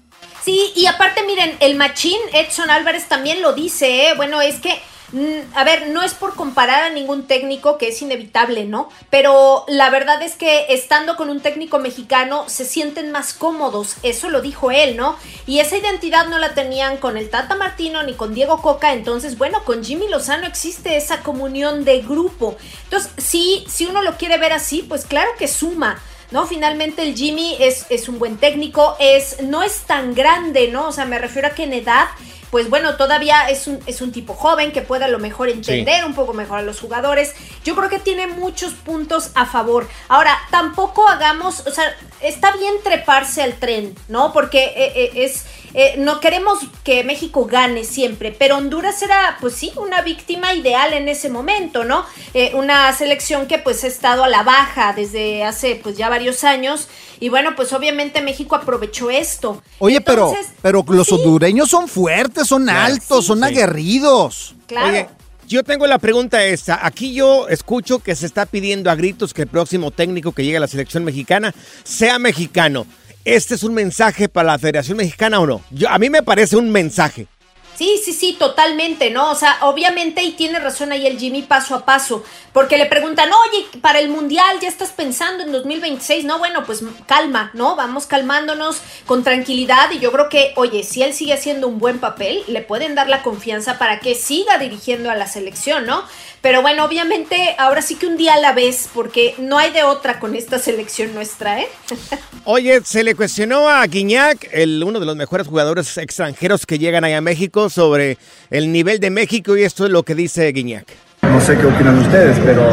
Sí, 0.43 0.71
y 0.75 0.87
aparte 0.87 1.23
miren, 1.23 1.55
el 1.59 1.75
machín 1.75 2.17
Edson 2.33 2.71
Álvarez 2.71 3.07
también 3.07 3.41
lo 3.41 3.53
dice, 3.53 4.07
¿eh? 4.07 4.13
Bueno, 4.15 4.41
es 4.41 4.59
que, 4.59 4.81
mm, 5.11 5.55
a 5.55 5.63
ver, 5.63 5.89
no 5.89 6.01
es 6.01 6.15
por 6.15 6.35
comparar 6.35 6.83
a 6.83 6.89
ningún 6.89 7.27
técnico, 7.27 7.77
que 7.77 7.89
es 7.89 8.01
inevitable, 8.01 8.65
¿no? 8.65 8.89
Pero 9.11 9.65
la 9.67 9.91
verdad 9.91 10.19
es 10.23 10.35
que 10.35 10.65
estando 10.69 11.15
con 11.15 11.29
un 11.29 11.41
técnico 11.41 11.77
mexicano 11.77 12.49
se 12.49 12.65
sienten 12.65 13.11
más 13.11 13.33
cómodos, 13.33 13.97
eso 14.01 14.29
lo 14.29 14.41
dijo 14.41 14.71
él, 14.71 14.97
¿no? 14.97 15.15
Y 15.45 15.59
esa 15.59 15.77
identidad 15.77 16.25
no 16.25 16.39
la 16.39 16.55
tenían 16.55 16.97
con 16.97 17.17
el 17.17 17.29
Tata 17.29 17.53
Martino 17.53 18.01
ni 18.01 18.13
con 18.15 18.33
Diego 18.33 18.63
Coca, 18.63 18.93
entonces, 18.93 19.37
bueno, 19.37 19.63
con 19.63 19.83
Jimmy 19.83 20.07
Lozano 20.07 20.47
existe 20.47 20.97
esa 20.97 21.21
comunión 21.21 21.85
de 21.85 22.01
grupo. 22.01 22.57
Entonces, 22.85 23.11
sí, 23.17 23.63
si 23.69 23.85
uno 23.85 24.01
lo 24.01 24.17
quiere 24.17 24.39
ver 24.39 24.53
así, 24.53 24.81
pues 24.81 25.05
claro 25.05 25.29
que 25.37 25.47
suma. 25.47 26.01
¿No? 26.31 26.47
Finalmente 26.47 27.03
el 27.03 27.15
Jimmy 27.15 27.57
es, 27.59 27.85
es 27.89 28.09
un 28.09 28.17
buen 28.19 28.37
técnico, 28.37 28.95
es, 28.99 29.41
no 29.43 29.63
es 29.63 29.81
tan 29.81 30.13
grande, 30.13 30.69
¿no? 30.69 30.87
O 30.87 30.91
sea, 30.91 31.05
me 31.05 31.19
refiero 31.19 31.49
a 31.49 31.51
que 31.51 31.63
en 31.63 31.73
edad, 31.73 32.07
pues 32.49 32.69
bueno, 32.69 32.95
todavía 32.95 33.49
es 33.49 33.67
un, 33.67 33.79
es 33.85 34.01
un 34.01 34.11
tipo 34.11 34.33
joven 34.33 34.71
que 34.71 34.81
puede 34.81 35.05
a 35.05 35.07
lo 35.07 35.19
mejor 35.19 35.49
entender 35.49 36.03
un 36.05 36.13
poco 36.13 36.33
mejor 36.33 36.59
a 36.59 36.61
los 36.61 36.79
jugadores. 36.79 37.33
Yo 37.63 37.75
creo 37.75 37.89
que 37.89 37.99
tiene 37.99 38.27
muchos 38.27 38.73
puntos 38.73 39.31
a 39.35 39.45
favor. 39.45 39.87
Ahora, 40.07 40.37
tampoco 40.49 41.07
hagamos, 41.07 41.65
o 41.67 41.71
sea, 41.71 41.85
está 42.21 42.51
bien 42.57 42.73
treparse 42.83 43.41
al 43.41 43.53
tren, 43.55 43.95
¿no? 44.07 44.33
Porque 44.33 44.63
eh, 44.75 44.93
eh, 44.95 45.11
es... 45.15 45.45
eh, 45.73 45.95
no 45.97 46.19
queremos 46.19 46.59
que 46.83 47.03
México 47.03 47.45
gane 47.45 47.83
siempre, 47.83 48.35
pero 48.37 48.57
Honduras 48.57 49.01
era, 49.01 49.37
pues 49.39 49.53
sí, 49.55 49.71
una 49.75 50.01
víctima 50.01 50.53
ideal 50.53 50.93
en 50.93 51.07
ese 51.07 51.29
momento, 51.29 51.83
¿no? 51.85 52.05
Eh, 52.33 52.51
una 52.55 52.91
selección 52.93 53.47
que 53.47 53.57
pues 53.57 53.83
ha 53.83 53.87
estado 53.87 54.23
a 54.23 54.29
la 54.29 54.43
baja 54.43 54.93
desde 54.93 55.43
hace 55.43 55.79
pues 55.81 55.97
ya 55.97 56.09
varios 56.09 56.43
años 56.43 56.87
y 57.19 57.29
bueno, 57.29 57.55
pues 57.55 57.71
obviamente 57.73 58.21
México 58.21 58.55
aprovechó 58.55 59.09
esto. 59.09 59.61
Oye, 59.79 60.01
pero, 60.01 60.33
pero 60.61 60.83
los 60.87 61.07
sí, 61.07 61.13
hondureños 61.15 61.69
son 61.69 61.87
fuertes, 61.87 62.47
son 62.47 62.63
Claro, 62.63 62.93
altos, 62.93 63.21
sí, 63.21 63.27
son 63.27 63.39
sí. 63.39 63.45
aguerridos. 63.45 64.55
Claro. 64.67 64.89
Oye, 64.89 65.07
yo 65.47 65.63
tengo 65.63 65.85
la 65.85 65.99
pregunta 65.99 66.43
esta. 66.45 66.85
Aquí 66.85 67.13
yo 67.13 67.47
escucho 67.49 67.99
que 67.99 68.15
se 68.15 68.25
está 68.25 68.45
pidiendo 68.45 68.89
a 68.89 68.95
gritos 68.95 69.33
que 69.33 69.41
el 69.41 69.47
próximo 69.49 69.91
técnico 69.91 70.31
que 70.31 70.43
llegue 70.43 70.57
a 70.57 70.61
la 70.61 70.67
selección 70.67 71.03
mexicana 71.03 71.53
sea 71.83 72.19
mexicano. 72.19 72.85
¿Este 73.23 73.53
es 73.53 73.61
un 73.61 73.75
mensaje 73.75 74.29
para 74.29 74.53
la 74.53 74.59
Federación 74.59 74.97
Mexicana 74.97 75.39
o 75.39 75.45
no? 75.45 75.61
A 75.87 75.99
mí 75.99 76.09
me 76.09 76.23
parece 76.23 76.57
un 76.57 76.71
mensaje. 76.71 77.27
Sí, 77.75 77.99
sí, 78.03 78.13
sí, 78.13 78.35
totalmente, 78.37 79.09
¿no? 79.09 79.31
O 79.31 79.35
sea, 79.35 79.57
obviamente, 79.61 80.21
y 80.23 80.33
tiene 80.33 80.59
razón 80.59 80.91
ahí 80.91 81.07
el 81.07 81.17
Jimmy 81.17 81.41
paso 81.41 81.73
a 81.73 81.85
paso, 81.85 82.23
porque 82.53 82.77
le 82.77 82.85
preguntan, 82.85 83.29
oye, 83.31 83.65
para 83.79 83.99
el 83.99 84.09
Mundial 84.09 84.59
ya 84.59 84.67
estás 84.67 84.89
pensando 84.89 85.43
en 85.43 85.51
2026, 85.51 86.25
no, 86.25 86.37
bueno, 86.37 86.63
pues 86.63 86.83
calma, 87.07 87.49
¿no? 87.53 87.75
Vamos 87.75 88.05
calmándonos 88.05 88.81
con 89.05 89.23
tranquilidad 89.23 89.89
y 89.91 89.99
yo 89.99 90.11
creo 90.11 90.29
que, 90.29 90.53
oye, 90.57 90.83
si 90.83 91.01
él 91.01 91.13
sigue 91.13 91.33
haciendo 91.33 91.67
un 91.67 91.79
buen 91.79 91.99
papel, 91.99 92.43
le 92.47 92.61
pueden 92.61 92.93
dar 92.93 93.09
la 93.09 93.23
confianza 93.23 93.79
para 93.79 93.99
que 93.99 94.13
siga 94.13 94.59
dirigiendo 94.59 95.09
a 95.09 95.15
la 95.15 95.27
selección, 95.27 95.85
¿no? 95.85 96.03
Pero 96.41 96.63
bueno, 96.63 96.85
obviamente, 96.85 97.55
ahora 97.59 97.83
sí 97.83 97.95
que 97.95 98.07
un 98.07 98.17
día 98.17 98.33
a 98.33 98.39
la 98.39 98.53
vez, 98.53 98.89
porque 98.93 99.35
no 99.37 99.59
hay 99.59 99.71
de 99.71 99.83
otra 99.83 100.19
con 100.19 100.35
esta 100.35 100.57
selección 100.57 101.13
nuestra, 101.13 101.61
¿eh? 101.61 101.67
Oye, 102.45 102.81
se 102.83 103.03
le 103.03 103.13
cuestionó 103.13 103.69
a 103.69 103.85
Guiñac, 103.85 104.49
el, 104.51 104.83
uno 104.83 104.99
de 104.99 105.05
los 105.05 105.15
mejores 105.15 105.45
jugadores 105.45 105.97
extranjeros 105.99 106.65
que 106.65 106.79
llegan 106.79 107.03
allá 107.03 107.19
a 107.19 107.21
México, 107.21 107.69
sobre 107.69 108.17
el 108.49 108.71
nivel 108.71 108.99
de 108.99 109.11
México 109.11 109.55
y 109.55 109.63
esto 109.63 109.85
es 109.85 109.91
lo 109.91 110.01
que 110.01 110.15
dice 110.15 110.51
Guiñac. 110.51 110.87
No 111.21 111.39
sé 111.39 111.55
qué 111.55 111.67
opinan 111.67 111.99
ustedes, 111.99 112.35
pero 112.43 112.63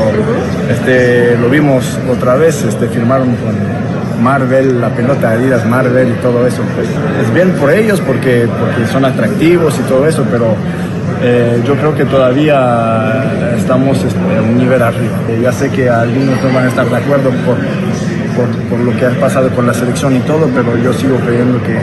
este, 0.70 1.36
lo 1.36 1.50
vimos 1.50 1.84
otra 2.10 2.36
vez, 2.36 2.62
este, 2.62 2.88
firmaron 2.88 3.36
con 3.36 4.22
Marvel, 4.22 4.80
la 4.80 4.94
pelota 4.94 5.30
de 5.30 5.36
Adidas 5.36 5.66
Marvel 5.66 6.08
y 6.08 6.22
todo 6.22 6.46
eso. 6.46 6.62
Pues, 6.74 6.88
es 7.22 7.34
bien 7.34 7.52
por 7.56 7.70
ellos 7.70 8.00
porque, 8.00 8.48
porque 8.58 8.90
son 8.90 9.04
atractivos 9.04 9.74
y 9.78 9.82
todo 9.82 10.08
eso, 10.08 10.26
pero 10.30 10.56
eh, 11.22 11.62
yo 11.66 11.74
creo 11.76 11.94
que 11.94 12.04
todavía 12.04 13.54
estamos 13.56 13.98
este, 14.04 14.18
a 14.36 14.42
un 14.42 14.58
nivel 14.58 14.82
arriba. 14.82 15.18
Eh, 15.28 15.40
ya 15.42 15.52
sé 15.52 15.70
que 15.70 15.88
algunos 15.88 16.42
no 16.42 16.52
van 16.52 16.66
a 16.66 16.68
estar 16.68 16.88
de 16.88 16.96
acuerdo 16.96 17.30
por, 17.44 17.56
por, 18.36 18.48
por 18.68 18.78
lo 18.80 18.96
que 18.98 19.06
ha 19.06 19.20
pasado 19.20 19.50
con 19.54 19.66
la 19.66 19.74
selección 19.74 20.16
y 20.16 20.20
todo, 20.20 20.48
pero 20.54 20.76
yo 20.76 20.92
sigo 20.92 21.16
creyendo 21.18 21.60
que, 21.62 21.78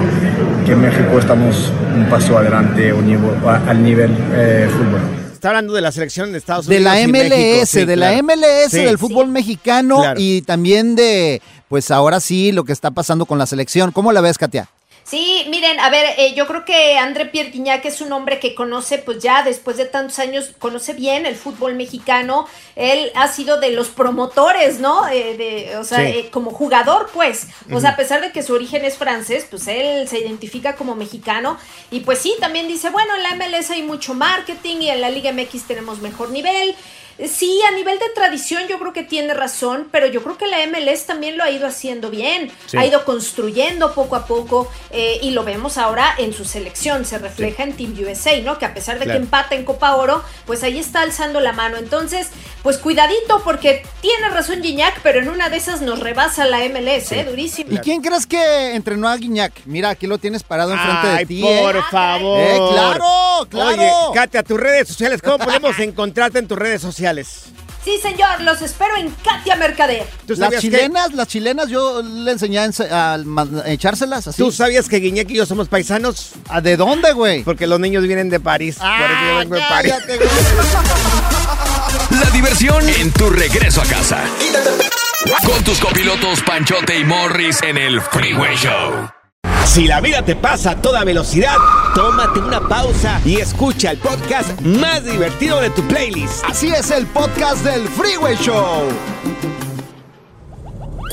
que 0.65 0.71
en 0.71 0.81
México 0.81 1.19
estamos 1.19 1.71
un 1.95 2.05
paso 2.05 2.37
adelante 2.37 2.91
o 2.93 3.01
nivel- 3.01 3.45
a- 3.45 3.69
al 3.69 3.83
nivel 3.83 4.11
eh, 4.33 4.69
fútbol. 4.71 5.01
Está 5.33 5.49
hablando 5.49 5.73
de 5.73 5.81
la 5.81 5.91
selección 5.91 6.31
de 6.31 6.39
Estados 6.39 6.65
De 6.65 6.77
Unidos. 6.77 6.93
la 6.93 7.01
y 7.01 7.07
MLS, 7.07 7.29
México, 7.29 7.65
sí, 7.67 7.85
de 7.85 7.95
la. 7.97 8.11
MLS, 8.23 8.71
Sí. 8.71 8.83
del 8.83 8.97
fútbol 8.97 9.27
mexicano 9.27 9.97
Claro. 9.99 10.19
y 10.19 10.41
también 10.41 10.95
de, 10.95 11.39
pues 11.69 11.91
ahora 11.91 12.19
sí, 12.19 12.51
lo 12.51 12.63
que 12.63 12.71
está 12.73 12.89
pasando 12.91 13.25
con 13.27 13.37
la 13.37 13.45
selección. 13.45 13.91
¿Cómo 13.91 14.11
la 14.11 14.21
ves, 14.21 14.37
Katia? 14.39 14.67
Sí, 15.07 15.45
miren, 15.49 15.79
a 15.79 15.91
ver, 15.91 16.15
eh, 16.17 16.33
yo 16.33 16.47
creo 16.47 16.65
que 16.65 16.97
André 16.97 17.27
Pierre 17.27 17.51
Guignac 17.51 17.85
es 17.85 18.01
un 18.01 18.11
hombre 18.11 18.39
que 18.39 18.55
conoce, 18.55 18.97
pues 18.97 19.19
ya 19.19 19.43
después 19.43 19.77
de 19.77 19.85
tantos 19.85 20.17
años, 20.17 20.53
conoce 20.57 20.93
bien 20.93 21.27
el 21.27 21.35
fútbol 21.35 21.75
mexicano. 21.75 22.47
Él 22.75 23.11
ha 23.13 23.27
sido 23.27 23.59
de 23.59 23.69
los 23.69 23.89
promotores, 23.89 24.79
¿no? 24.79 25.07
Eh, 25.07 25.37
de, 25.37 25.77
o 25.77 25.83
sea, 25.83 25.99
Sí. 25.99 26.05
eh, 26.05 26.29
como 26.31 26.49
jugador, 26.49 27.11
pues. 27.13 27.45
O 27.71 27.79
sea, 27.79 27.91
a 27.91 27.95
pesar 27.95 28.21
de 28.21 28.31
que 28.31 28.41
su 28.41 28.53
origen 28.55 28.83
es 28.83 28.97
francés, 28.97 29.45
pues 29.47 29.67
él 29.67 30.07
se 30.07 30.17
identifica 30.21 30.75
como 30.75 30.95
mexicano. 30.95 31.59
Y 31.91 31.99
pues 31.99 32.17
sí, 32.17 32.33
también 32.39 32.67
dice, 32.67 32.89
bueno, 32.89 33.13
en 33.15 33.21
la 33.21 33.35
MLS 33.35 33.69
hay 33.69 33.83
mucho 33.83 34.15
marketing 34.15 34.77
y 34.81 34.89
en 34.89 35.01
la 35.01 35.11
Liga 35.11 35.31
MX 35.31 35.67
tenemos 35.67 35.99
mejor 35.99 36.31
nivel. 36.31 36.75
Sí, 37.31 37.59
a 37.67 37.71
nivel 37.71 37.97
de 37.99 38.09
tradición 38.13 38.67
yo 38.67 38.77
creo 38.79 38.91
que 38.91 39.03
tiene 39.03 39.33
razón, 39.33 39.87
pero 39.91 40.05
yo 40.07 40.21
creo 40.21 40.37
que 40.37 40.47
la 40.47 40.57
MLS 40.67 41.05
también 41.05 41.37
lo 41.37 41.43
ha 41.43 41.49
ido 41.49 41.65
haciendo 41.65 42.09
bien, 42.09 42.51
Sí. 42.65 42.77
ha 42.77 42.85
ido 42.85 43.05
construyendo 43.05 43.93
poco 43.93 44.15
a 44.17 44.25
poco 44.25 44.69
eh, 44.91 45.19
y 45.21 45.31
lo 45.31 45.43
vemos 45.45 45.77
ahora 45.77 46.13
en 46.17 46.33
su 46.33 46.43
selección, 46.43 47.05
se 47.05 47.17
refleja 47.17 47.63
en 47.63 47.73
Team 47.73 47.95
USA, 48.01 48.39
¿no? 48.41 48.57
Que 48.59 48.65
a 48.65 48.73
pesar 48.73 48.99
de 48.99 49.05
Claro. 49.05 49.19
que 49.19 49.23
empata 49.23 49.55
en 49.55 49.63
Copa 49.63 49.95
Oro, 49.95 50.23
pues 50.45 50.61
ahí 50.63 50.77
está 50.77 51.01
alzando 51.03 51.39
la 51.39 51.53
mano. 51.53 51.77
Entonces, 51.77 52.27
pues 52.63 52.77
cuidadito 52.77 53.41
porque 53.43 53.85
tiene 54.01 54.27
razón 54.29 54.61
Gignac, 54.61 54.99
pero 55.01 55.19
en 55.19 55.29
una 55.29 55.49
de 55.49 55.57
esas 55.57 55.81
nos 55.81 55.99
rebasa 56.01 56.45
la 56.45 56.63
MLS, 56.65 57.11
¿eh? 57.13 57.23
Durísimo. 57.23 57.71
¿Y 57.73 57.77
quién 57.77 58.01
crees 58.01 58.25
que 58.27 58.75
entrenó 58.75 59.07
a 59.07 59.15
Guiñac? 59.15 59.53
Mira, 59.65 59.89
aquí 59.89 60.05
lo 60.07 60.17
tienes 60.17 60.43
parado 60.43 60.73
enfrente 60.73 61.07
Ay, 61.07 61.17
de 61.19 61.25
ti. 61.27 61.41
por 61.41 61.77
¿eh? 61.77 61.81
favor. 61.89 62.39
Eh, 62.41 62.59
claro, 62.71 63.47
claro. 63.49 63.71
Oye, 63.81 63.91
Katia, 64.13 64.43
tus 64.43 64.59
redes 64.59 64.87
sociales, 64.89 65.21
¿cómo 65.21 65.37
podemos 65.45 65.79
encontrarte 65.79 66.39
en 66.39 66.47
tus 66.47 66.57
redes 66.57 66.81
sociales? 66.81 67.04
Sí, 67.83 67.99
señor, 68.01 68.41
los 68.41 68.63
espero 68.63 68.97
en 68.97 69.11
Katia 69.23 69.55
Mercader. 69.57 70.07
¿Tú 70.25 70.33
Las 70.33 70.39
sabías 70.39 70.61
que- 70.61 70.71
chilenas, 70.71 71.13
las 71.13 71.27
chilenas, 71.27 71.67
yo 71.69 72.01
le 72.01 72.31
enseñé 72.31 72.57
a, 72.57 72.67
a 72.91 73.13
a 73.13 73.69
echárselas 73.69 74.25
así. 74.27 74.41
¿Tú 74.41 74.51
sabías 74.51 74.89
que 74.89 74.97
Guiñac 74.97 75.29
y 75.29 75.35
yo 75.35 75.45
somos 75.45 75.67
paisanos? 75.67 76.31
¿Ah, 76.49 76.61
¿De 76.61 76.77
dónde, 76.77 77.13
güey? 77.13 77.43
Porque 77.43 77.67
los 77.67 77.79
niños 77.79 78.01
vienen 78.07 78.31
de 78.31 78.39
París. 78.39 78.77
por 78.77 78.87
eso 78.87 79.27
yo 79.27 79.37
vengo 79.37 79.55
de 79.55 79.61
París. 79.69 79.93
La 82.09 82.29
diversión 82.31 82.87
en 82.89 83.11
tu 83.11 83.29
regreso 83.29 83.81
a 83.81 83.85
casa. 83.85 84.23
Con 85.45 85.63
tus 85.63 85.79
copilotos 85.79 86.41
Panchote 86.41 86.97
y 86.99 87.03
Morris 87.03 87.61
en 87.63 87.77
el 87.77 88.01
Freeway 88.01 88.55
Show. 88.55 89.09
Si 89.65 89.87
la 89.87 89.99
vida 89.99 90.23
te 90.23 90.35
pasa 90.35 90.71
a 90.71 90.81
toda 90.81 91.03
velocidad, 91.03 91.55
tómate 91.93 92.39
una 92.39 92.61
pausa 92.61 93.19
y 93.25 93.37
escucha 93.37 93.91
el 93.91 93.97
podcast 93.97 94.61
más 94.61 95.03
divertido 95.03 95.59
de 95.59 95.69
tu 95.69 95.81
playlist. 95.87 96.45
Así 96.45 96.69
es 96.69 96.91
el 96.91 97.05
podcast 97.07 97.63
del 97.65 97.87
Freeway 97.89 98.37
Show. 98.37 98.87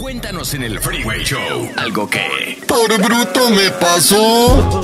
Cuéntanos 0.00 0.54
en 0.54 0.62
el 0.62 0.78
Freeway 0.78 1.24
Show 1.24 1.70
algo 1.76 2.08
que... 2.08 2.62
Por 2.68 2.96
bruto 3.02 3.50
me 3.50 3.70
pasó. 3.70 4.80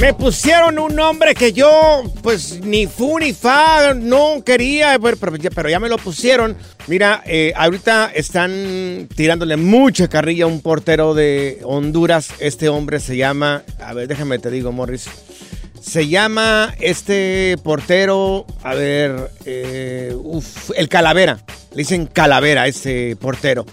Me 0.00 0.14
pusieron 0.14 0.78
un 0.78 0.96
nombre 0.96 1.34
que 1.34 1.52
yo, 1.52 2.02
pues, 2.22 2.60
ni 2.62 2.86
fu 2.86 3.18
ni 3.18 3.34
fa, 3.34 3.92
no 3.92 4.42
quería, 4.42 4.98
pero, 4.98 5.18
pero 5.54 5.68
ya, 5.68 5.78
me 5.78 5.90
lo 5.90 5.98
pusieron. 5.98 6.56
Mira, 6.86 7.22
eh, 7.26 7.52
ahorita 7.54 8.10
están 8.14 9.08
tirándole 9.14 9.58
mucha 9.58 10.08
carrilla 10.08 10.44
a 10.44 10.46
un 10.46 10.62
portero 10.62 11.12
de 11.12 11.60
Honduras. 11.64 12.30
Este 12.40 12.70
hombre 12.70 12.98
se 12.98 13.18
llama, 13.18 13.62
a 13.78 13.92
ver, 13.92 14.08
déjame 14.08 14.38
te 14.38 14.50
digo, 14.50 14.72
Morris. 14.72 15.06
Se 15.82 16.08
llama 16.08 16.74
este 16.80 17.56
portero, 17.62 18.46
a 18.62 18.74
ver, 18.74 19.30
eh, 19.44 20.16
el 20.76 20.88
Calavera. 20.88 21.40
Le 21.72 21.76
dicen 21.76 22.06
Calavera, 22.06 22.66
este 22.66 23.16
portero. 23.16 23.66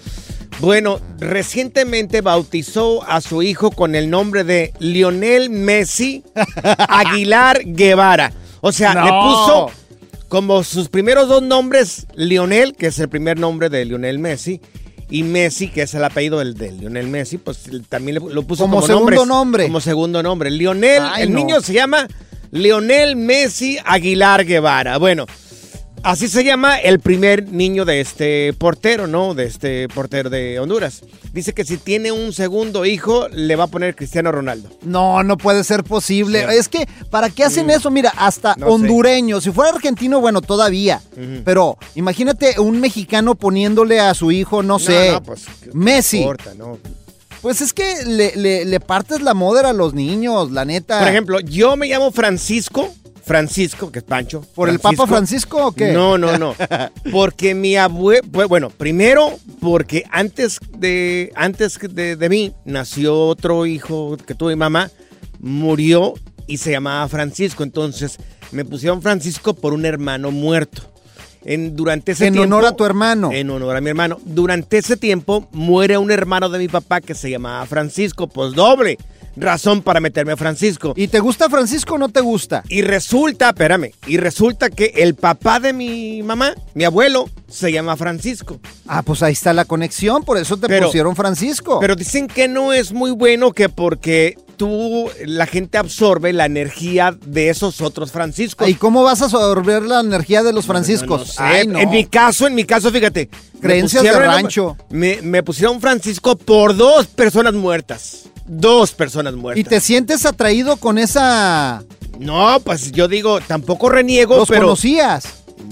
Bueno, 0.59 0.99
recientemente 1.19 2.21
bautizó 2.21 3.03
a 3.07 3.21
su 3.21 3.43
hijo 3.43 3.69
con 3.71 3.93
el 3.95 4.09
nombre 4.09 4.43
de 4.43 4.73
Lionel 4.79 5.49
Messi 5.49 6.23
Aguilar 6.89 7.61
Guevara. 7.63 8.33
O 8.61 8.71
sea, 8.71 8.93
No. 8.95 9.05
le 9.05 9.11
puso 9.11 9.71
como 10.27 10.63
sus 10.63 10.89
primeros 10.89 11.27
dos 11.29 11.43
nombres, 11.43 12.07
Lionel, 12.15 12.75
que 12.75 12.87
es 12.87 12.99
el 12.99 13.07
primer 13.07 13.39
nombre 13.39 13.69
de 13.69 13.85
Lionel 13.85 14.19
Messi, 14.19 14.59
y 15.09 15.23
Messi, 15.23 15.69
que 15.69 15.83
es 15.83 15.93
el 15.93 16.03
apellido 16.03 16.39
del 16.39 16.55
de 16.55 16.71
Lionel 16.71 17.07
Messi, 17.07 17.37
pues 17.37 17.59
también 17.87 18.15
le- 18.15 18.33
lo 18.33 18.43
puso 18.43 18.63
Como 18.63 18.77
como, 18.77 18.87
segundo 18.87 19.11
nombres, 19.11 19.27
nombre. 19.27 19.63
Como 19.67 19.79
segundo 19.79 20.23
nombre. 20.23 20.51
Lionel, 20.51 21.03
Ay, 21.03 21.23
el 21.23 21.31
no. 21.33 21.39
niño 21.39 21.61
se 21.61 21.71
llama 21.73 22.07
Lionel 22.51 23.15
Messi 23.15 23.77
Aguilar 23.85 24.43
Guevara. 24.43 24.97
Bueno, 24.97 25.25
así 26.03 26.27
se 26.27 26.43
llama 26.43 26.77
el 26.77 26.99
primer 26.99 27.51
niño 27.51 27.85
de 27.85 28.01
este 28.01 28.53
portero, 28.53 29.07
¿no? 29.07 29.33
De 29.33 29.45
este 29.45 29.87
portero 29.89 30.29
de 30.29 30.59
Honduras. 30.59 31.01
Dice 31.33 31.53
que 31.53 31.63
si 31.65 31.77
tiene 31.77 32.11
un 32.11 32.33
segundo 32.33 32.85
hijo, 32.85 33.27
le 33.29 33.55
va 33.55 33.65
a 33.65 33.67
poner 33.67 33.95
Cristiano 33.95 34.31
Ronaldo. 34.31 34.69
No, 34.83 35.23
no 35.23 35.37
puede 35.37 35.63
ser 35.63 35.83
posible. 35.83 36.45
Sí. 36.49 36.55
Es 36.57 36.69
que, 36.69 36.87
¿para 37.09 37.29
qué 37.29 37.43
hacen 37.43 37.69
eso? 37.69 37.91
Mira, 37.91 38.11
hasta 38.17 38.55
No 38.57 38.67
sé. 38.67 38.71
hondureño. 38.73 39.41
Si 39.41 39.51
fuera 39.51 39.71
argentino, 39.75 40.19
bueno, 40.21 40.41
todavía. 40.41 41.01
Pero 41.45 41.77
imagínate 41.95 42.59
un 42.59 42.79
mexicano 42.79 43.35
poniéndole 43.35 43.99
a 43.99 44.13
su 44.13 44.31
hijo, 44.31 44.63
no 44.63 44.79
sé, 44.79 45.11
no, 45.11 45.23
pues, 45.23 45.45
¿qué- 45.61 45.69
qué 45.69 45.77
Messi. 45.77 46.17
importa, 46.19 46.53
no? 46.55 46.77
Pues 47.41 47.61
es 47.61 47.73
que 47.73 48.03
le, 48.05 48.35
le- 48.35 48.65
le 48.65 48.79
partes 48.79 49.21
la 49.21 49.33
moda 49.33 49.69
a 49.69 49.73
los 49.73 49.93
niños, 49.93 50.51
la 50.51 50.65
neta. 50.65 50.99
Por 50.99 51.07
ejemplo, 51.07 51.39
yo 51.39 51.75
me 51.77 51.87
llamo 51.87 52.11
Francisco. 52.11 52.93
Francisco, 53.23 53.91
que 53.91 53.99
es 53.99 54.05
Pancho. 54.05 54.41
¿Por 54.55 54.69
el 54.69 54.79
Papa 54.79 55.05
Francisco 55.05 55.67
o 55.67 55.71
qué? 55.73 55.91
No, 55.91 56.17
no, 56.17 56.37
no. 56.37 56.55
Porque 57.11 57.53
mi 57.53 57.75
abuelo, 57.75 58.21
bueno, 58.47 58.69
primero 58.69 59.37
porque 59.59 60.05
antes 60.11 60.59
de 60.77 61.33
antes 61.35 61.77
de, 61.91 62.15
de 62.15 62.29
mí 62.29 62.53
nació 62.63 63.19
otro 63.25 63.65
hijo 63.65 64.15
que 64.25 64.33
tuve 64.33 64.53
mi 64.55 64.59
mamá, 64.59 64.89
murió 65.39 66.13
y 66.47 66.57
se 66.57 66.71
llamaba 66.71 67.07
Francisco, 67.09 67.63
entonces 67.63 68.17
me 68.51 68.63
pusieron 68.63 69.01
Francisco 69.01 69.53
por 69.53 69.73
un 69.73 69.85
hermano 69.85 70.31
muerto. 70.31 70.83
En, 71.45 71.75
durante 71.75 72.11
ese 72.13 72.27
En 72.27 72.33
tiempo, 72.33 72.55
honor 72.55 72.65
a 72.67 72.75
tu 72.75 72.85
hermano. 72.85 73.31
En 73.31 73.49
honor 73.49 73.75
a 73.75 73.81
mi 73.81 73.89
hermano. 73.89 74.19
Durante 74.25 74.77
ese 74.77 74.97
tiempo 74.97 75.47
muere 75.51 75.97
un 75.97 76.11
hermano 76.11 76.49
de 76.49 76.59
mi 76.59 76.67
papá 76.67 77.01
que 77.01 77.15
se 77.15 77.29
llamaba 77.29 77.65
Francisco, 77.65 78.27
pues 78.27 78.53
doble 78.53 78.97
razón 79.39 79.81
para 79.83 79.99
meterme 79.99 80.31
a 80.33 80.37
Francisco. 80.37 80.93
¿Y 80.95 81.07
te 81.09 81.19
gusta 81.19 81.49
Francisco 81.49 81.93
o 81.95 81.97
no 81.97 82.09
te 82.09 82.21
gusta? 82.21 82.63
Y 82.69 82.81
resulta, 82.81 83.49
espérame, 83.49 83.91
y 84.07 84.17
resulta 84.17 84.69
que 84.69 84.93
el 84.95 85.13
papá 85.15 85.59
de 85.59 85.73
mi 85.73 86.23
mamá, 86.23 86.53
mi 86.73 86.83
abuelo, 86.83 87.29
se 87.47 87.71
llama 87.71 87.95
Francisco. 87.95 88.59
Ah, 88.87 89.03
pues 89.03 89.21
ahí 89.23 89.33
está 89.33 89.53
la 89.53 89.65
conexión, 89.65 90.23
por 90.23 90.37
eso 90.37 90.57
te 90.57 90.67
Pero- 90.67 90.87
pusieron 90.87 91.15
Francisco. 91.15 91.79
Pero 91.79 91.95
dicen 91.95 92.27
que 92.27 92.47
no 92.47 92.73
es 92.73 92.91
muy 92.91 93.11
bueno 93.11 93.51
que 93.51 93.69
porque 93.69 94.37
tú, 94.57 95.09
la 95.25 95.45
gente 95.45 95.77
absorbe 95.77 96.33
la 96.33 96.45
energía 96.45 97.15
de 97.25 97.49
esos 97.49 97.79
otros 97.81 98.11
Franciscos. 98.11 98.67
¿Y 98.67 98.73
cómo 98.73 99.03
vas 99.03 99.21
a 99.21 99.25
absorber 99.25 99.83
la 99.83 100.01
energía 100.01 100.43
de 100.43 100.51
los 100.51 100.65
franciscos? 100.65 101.19
No 101.19 101.25
sé, 101.25 101.43
Ay, 101.43 101.67
no. 101.67 101.79
En 101.79 101.89
mi 101.89 102.05
caso, 102.05 102.47
en 102.47 102.55
mi 102.55 102.65
caso, 102.65 102.91
fíjate. 102.91 103.29
me 103.53 103.59
Creencias 103.59 104.03
de 104.03 104.11
rancho. 104.11 104.75
Me, 104.89 105.21
me 105.21 105.43
pusieron 105.43 105.79
Francisco 105.79 106.35
por 106.35 106.75
dos 106.75 107.07
personas 107.07 107.53
muertas. 107.53 108.23
Dos 108.45 108.91
personas 108.91 109.35
muertas. 109.35 109.59
¿Y 109.59 109.63
te 109.63 109.79
sientes 109.79 110.25
atraído 110.25 110.77
con 110.77 110.97
esa... 110.97 111.83
No, 112.19 112.59
pues 112.63 112.91
yo 112.91 113.07
digo, 113.07 113.39
tampoco 113.41 113.89
reniego, 113.89 114.37
¿Los 114.37 114.49
pero... 114.49 114.63
conocías? 114.63 115.25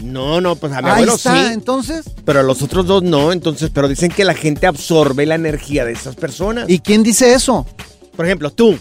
No, 0.03 0.41
no, 0.41 0.55
pues 0.55 0.73
a 0.73 0.81
mi 0.81 0.87
Ahí 0.87 0.93
abuelo 0.93 1.15
está, 1.15 1.47
sí. 1.47 1.53
entonces. 1.53 2.05
Pero 2.25 2.39
a 2.39 2.43
los 2.43 2.61
otros 2.61 2.85
dos 2.85 3.03
no, 3.03 3.31
entonces, 3.31 3.71
pero 3.73 3.87
dicen 3.87 4.11
que 4.11 4.25
la 4.25 4.33
gente 4.33 4.67
absorbe 4.67 5.25
la 5.25 5.35
energía 5.35 5.85
de 5.85 5.93
esas 5.93 6.15
personas. 6.15 6.69
¿Y 6.69 6.79
quién 6.79 7.03
dice 7.03 7.33
eso? 7.33 7.65
Por 8.15 8.25
ejemplo, 8.25 8.51
tú. 8.51 8.77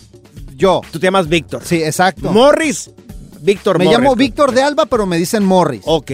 Yo. 0.57 0.81
Tú 0.91 0.99
te 1.01 1.07
llamas 1.07 1.29
Víctor. 1.29 1.63
Sí, 1.65 1.83
exacto. 1.83 2.31
Morris. 2.33 2.91
Víctor 3.41 3.79
Me 3.79 3.85
Morris. 3.85 3.99
llamo 3.99 4.17
Víctor 4.17 4.53
de 4.53 4.63
Alba, 4.63 4.87
pero 4.87 5.05
me 5.07 5.17
dicen 5.19 5.45
Morris. 5.45 5.83
Ok. 5.85 6.13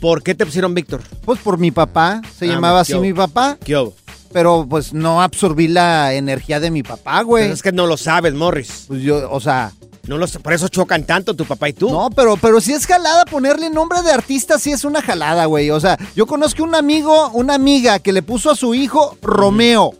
¿Por 0.00 0.22
qué 0.22 0.34
te 0.34 0.44
pusieron 0.44 0.74
Víctor? 0.74 1.00
Pues 1.24 1.38
por 1.40 1.58
mi 1.58 1.70
papá, 1.70 2.20
se 2.36 2.44
Ah, 2.46 2.54
llamaba 2.54 2.80
así 2.80 2.94
mi 2.98 3.12
papá, 3.12 3.56
¿Qué 3.64 3.76
hubo? 3.76 3.94
pero 4.32 4.66
pues 4.68 4.92
no 4.92 5.22
absorbí 5.22 5.68
la 5.68 6.14
energía 6.14 6.58
de 6.60 6.70
mi 6.70 6.82
papá, 6.82 7.22
güey. 7.22 7.44
Pero 7.44 7.54
es 7.54 7.62
que 7.62 7.72
no 7.72 7.86
lo 7.86 7.96
sabes, 7.96 8.34
Morris. 8.34 8.84
Pues 8.88 9.02
yo, 9.02 9.30
o 9.30 9.40
sea, 9.40 9.72
No 10.08 10.18
lo, 10.18 10.26
por 10.26 10.52
eso 10.52 10.66
chocan 10.68 11.04
tanto 11.04 11.34
tu 11.34 11.44
papá 11.44 11.68
y 11.68 11.72
tú. 11.72 11.88
no, 11.90 12.10
pero, 12.10 12.36
pero 12.36 12.60
si 12.60 12.72
es 12.72 12.86
jalada 12.86 13.24
ponerle 13.24 13.70
nombre 13.70 14.02
de 14.02 14.10
artista, 14.10 14.58
sí 14.58 14.72
es 14.72 14.84
una 14.84 15.00
jalada, 15.02 15.44
güey. 15.46 15.70
O 15.70 15.78
sea, 15.78 15.96
yo 16.16 16.26
conozco 16.26 16.64
un 16.64 16.74
amigo, 16.74 17.30
una 17.34 17.54
amiga 17.54 17.98
que 18.00 18.12
le 18.12 18.22
puso 18.22 18.50
a 18.50 18.56
su 18.56 18.74
hijo 18.74 19.16
Romeo, 19.22 19.94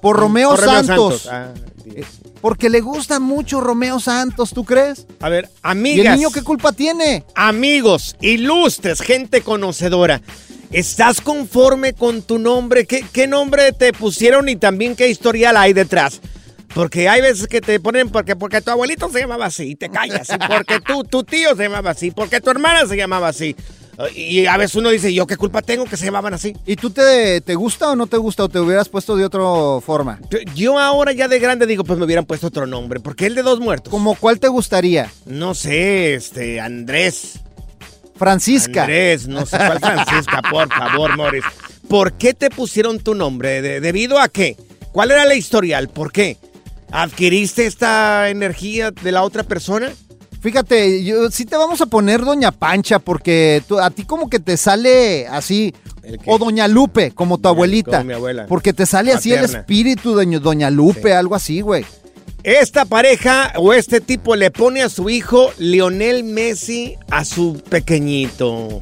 por 0.00 0.16
Romeo, 0.16 0.50
Por 0.50 0.60
Romeo 0.60 0.84
Santos. 0.86 1.28
Ah, 1.30 1.48
Porque 2.40 2.68
le 2.70 2.80
gusta 2.80 3.18
mucho 3.20 3.60
Romeo 3.60 4.00
Santos, 4.00 4.50
¿tú 4.54 4.64
crees? 4.64 5.06
A 5.20 5.28
ver, 5.28 5.46
¿Y 5.46 5.58
amigas. 5.62 6.06
el 6.06 6.20
niño 6.20 6.30
qué 6.30 6.42
culpa 6.42 6.72
tiene? 6.72 7.24
Amigos, 7.34 8.16
ilustres, 8.20 9.00
gente 9.00 9.42
conocedora. 9.42 10.20
¿Estás 10.70 11.20
conforme 11.20 11.94
con 11.94 12.22
tu 12.22 12.38
nombre? 12.38 12.86
¿Qué, 12.86 13.04
qué 13.12 13.26
nombre 13.26 13.72
te 13.72 13.92
pusieron 13.92 14.48
y 14.48 14.56
también 14.56 14.94
qué 14.96 15.08
historial 15.08 15.56
hay 15.56 15.72
detrás? 15.72 16.20
Porque 16.74 17.08
hay 17.08 17.22
veces 17.22 17.46
que 17.46 17.60
te 17.60 17.80
ponen 17.80 18.10
porque, 18.10 18.36
porque 18.36 18.60
tu 18.60 18.70
abuelito 18.70 19.08
se 19.10 19.20
llamaba 19.20 19.46
así 19.46 19.70
y 19.70 19.74
te 19.76 19.88
callas. 19.88 20.28
Y 20.28 20.38
porque 20.46 20.80
tú, 20.80 21.02
tu 21.02 21.24
tío 21.24 21.56
se 21.56 21.64
llamaba 21.64 21.90
así. 21.90 22.10
Porque 22.10 22.40
tu 22.40 22.50
hermana 22.50 22.86
se 22.86 22.96
llamaba 22.96 23.28
así. 23.28 23.56
Y 24.14 24.46
a 24.46 24.56
veces 24.56 24.76
uno 24.76 24.90
dice, 24.90 25.12
¿yo 25.12 25.26
qué 25.26 25.36
culpa 25.36 25.60
tengo 25.60 25.84
que 25.84 25.96
se 25.96 26.04
llamaban 26.04 26.32
así? 26.32 26.56
¿Y 26.66 26.76
tú 26.76 26.90
te, 26.90 27.40
te 27.40 27.54
gusta 27.56 27.90
o 27.90 27.96
no 27.96 28.06
te 28.06 28.16
gusta 28.16 28.44
o 28.44 28.48
te 28.48 28.60
hubieras 28.60 28.88
puesto 28.88 29.16
de 29.16 29.24
otra 29.24 29.40
forma? 29.84 30.20
Yo, 30.54 30.78
ahora 30.78 31.12
ya 31.12 31.26
de 31.26 31.38
grande 31.40 31.66
digo, 31.66 31.82
pues 31.82 31.98
me 31.98 32.04
hubieran 32.04 32.24
puesto 32.24 32.46
otro 32.46 32.66
nombre. 32.66 33.00
Porque 33.00 33.26
el 33.26 33.34
de 33.34 33.42
dos 33.42 33.58
muertos. 33.58 33.90
¿Como 33.90 34.14
cuál 34.14 34.38
te 34.38 34.46
gustaría? 34.48 35.10
No 35.26 35.54
sé, 35.54 36.14
este, 36.14 36.60
Andrés. 36.60 37.40
Francisca. 38.16 38.82
Andrés, 38.82 39.26
no 39.28 39.46
sé 39.46 39.56
cuál 39.56 39.80
Francisca, 39.80 40.42
por 40.50 40.68
favor, 40.68 41.16
Morris. 41.16 41.44
¿Por 41.88 42.12
qué 42.12 42.34
te 42.34 42.50
pusieron 42.50 42.98
tu 43.00 43.14
nombre? 43.14 43.62
¿De- 43.62 43.80
¿Debido 43.80 44.18
a 44.20 44.28
qué? 44.28 44.56
¿Cuál 44.92 45.10
era 45.10 45.24
la 45.24 45.34
historial? 45.34 45.88
¿Por 45.88 46.12
qué? 46.12 46.36
¿Adquiriste 46.90 47.66
esta 47.66 48.28
energía 48.30 48.90
de 48.90 49.12
la 49.12 49.22
otra 49.22 49.42
persona? 49.42 49.90
Fíjate, 50.40 51.02
yo, 51.04 51.30
sí 51.30 51.44
te 51.44 51.56
vamos 51.56 51.80
a 51.80 51.86
poner 51.86 52.24
Doña 52.24 52.52
Pancha 52.52 52.98
porque 53.00 53.62
tú- 53.66 53.78
a 53.80 53.90
ti 53.90 54.04
como 54.04 54.30
que 54.30 54.38
te 54.38 54.56
sale 54.56 55.26
así. 55.28 55.74
O 56.26 56.38
Doña 56.38 56.68
Lupe, 56.68 57.10
como 57.10 57.38
tu 57.38 57.48
abuelita. 57.48 57.98
como 57.98 58.04
mi 58.04 58.14
abuela. 58.14 58.46
Porque 58.46 58.72
te 58.72 58.86
sale 58.86 59.12
así 59.12 59.30
el 59.32 59.40
espíritu 59.58 60.14
de 60.16 60.24
Doña- 60.24 60.40
Doña 60.40 60.70
Lupe, 60.70 61.12
algo 61.14 61.34
así, 61.34 61.60
güey. 61.60 61.84
Esta 62.44 62.84
pareja 62.84 63.52
o 63.56 63.72
este 63.74 64.00
tipo 64.00 64.36
le 64.36 64.50
pone 64.50 64.82
a 64.82 64.88
su 64.88 65.10
hijo 65.10 65.50
Lionel 65.58 66.24
Messi 66.24 66.96
a 67.10 67.24
su 67.24 67.60
pequeñito. 67.68 68.80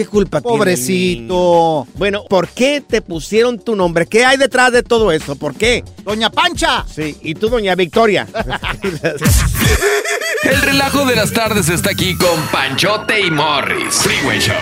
¿Qué 0.00 0.06
culpa 0.06 0.40
tiene? 0.40 0.56
Pobrecito. 0.56 1.86
Bueno, 1.96 2.24
¿por 2.24 2.48
qué 2.48 2.80
te 2.80 3.02
pusieron 3.02 3.58
tu 3.58 3.76
nombre? 3.76 4.06
¿Qué 4.06 4.24
hay 4.24 4.38
detrás 4.38 4.72
de 4.72 4.82
todo 4.82 5.12
eso? 5.12 5.36
¿Por 5.36 5.54
qué? 5.54 5.84
Doña 6.02 6.30
Pancha. 6.30 6.86
Sí, 6.90 7.18
y 7.20 7.34
tú, 7.34 7.50
doña 7.50 7.74
Victoria. 7.74 8.26
El 10.42 10.62
relajo 10.62 11.04
de 11.04 11.16
las 11.16 11.34
tardes 11.34 11.68
está 11.68 11.90
aquí 11.90 12.16
con 12.16 12.40
Panchote 12.50 13.20
y 13.20 13.30
Morris. 13.30 13.96
Freeway 13.96 14.40
Show. 14.40 14.56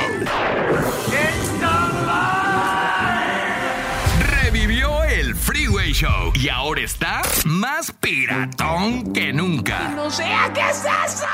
Revivió 4.43 5.05
el 5.05 5.37
Freeway 5.37 5.93
Show 5.93 6.33
y 6.35 6.49
ahora 6.49 6.81
está 6.81 7.23
más 7.45 7.93
piratón 7.93 9.13
que 9.13 9.33
nunca. 9.33 9.91
No 9.91 10.11
sea 10.11 10.51
qué 10.53 10.69
es 10.69 10.79
eso. 10.79 11.27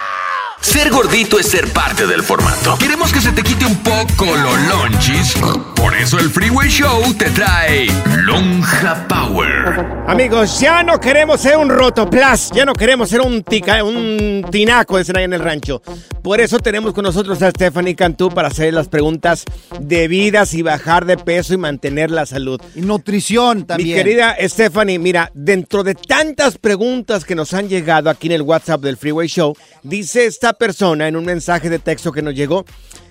Ser 0.65 0.91
gordito 0.91 1.39
es 1.39 1.47
ser 1.47 1.71
parte 1.75 2.07
del 2.07 2.23
formato. 2.23 2.77
Queremos 2.79 3.13
que 3.13 3.21
se 3.21 3.33
te 3.33 3.43
quite 3.43 3.67
un 3.67 3.77
poco 3.83 4.25
los 4.25 4.61
lonchis. 4.67 5.35
Por 5.77 5.95
eso 5.95 6.19
el 6.19 6.31
Freeway 6.31 6.71
Show 6.71 7.13
te 7.19 7.29
trae 7.31 7.87
Lonja 8.25 9.07
Power. 9.07 10.05
Amigos, 10.07 10.59
ya 10.59 10.83
no 10.83 10.99
queremos 10.99 11.43
ser 11.43 11.59
un 11.59 11.69
rotoplas, 11.69 12.51
ya 12.55 12.65
no 12.65 12.73
queremos 12.73 13.11
ser 13.11 13.21
un, 13.21 13.43
tica- 13.45 13.85
un 13.85 14.45
tinaco, 14.51 14.97
dicen 14.97 15.19
ahí 15.19 15.25
en 15.25 15.35
el 15.35 15.41
rancho. 15.41 15.83
Por 16.23 16.41
eso 16.41 16.59
tenemos 16.59 16.95
con 16.95 17.05
nosotros 17.05 17.43
a 17.43 17.51
Stephanie 17.51 17.95
Cantú 17.95 18.31
para 18.31 18.49
hacer 18.49 18.73
las 18.73 18.89
preguntas 18.89 19.45
debidas 19.79 20.55
y 20.55 20.63
bajar 20.63 21.05
de 21.05 21.19
peso 21.19 21.53
y 21.53 21.59
mantener 21.59 22.11
la 22.11 22.25
salud. 22.25 22.59
Y 22.75 22.81
nutrición 22.81 23.67
también. 23.67 23.91
Mi 23.91 23.95
querida 24.03 24.35
Stephanie, 24.41 24.99
mira, 24.99 25.31
dentro 25.35 25.85
de 25.85 25.95
tantas 25.95 26.57
preguntas 26.57 27.27
que 27.27 27.35
nos 27.35 27.53
han 27.53 27.69
llegado 27.69 28.09
aquí 28.09 28.29
en 28.29 28.33
el 28.33 28.43
WhatsApp 28.43 28.81
del 28.81 28.97
Freeway 28.97 29.29
Show, 29.29 29.55
dice 29.83 30.25
esta 30.25 30.54
persona 30.55 31.09
en 31.09 31.17
un 31.17 31.25
mensaje 31.25 31.69
de 31.71 31.79
texto 31.79 32.13
que 32.13 32.23
nos 32.23 32.35
llegó, 32.35 32.65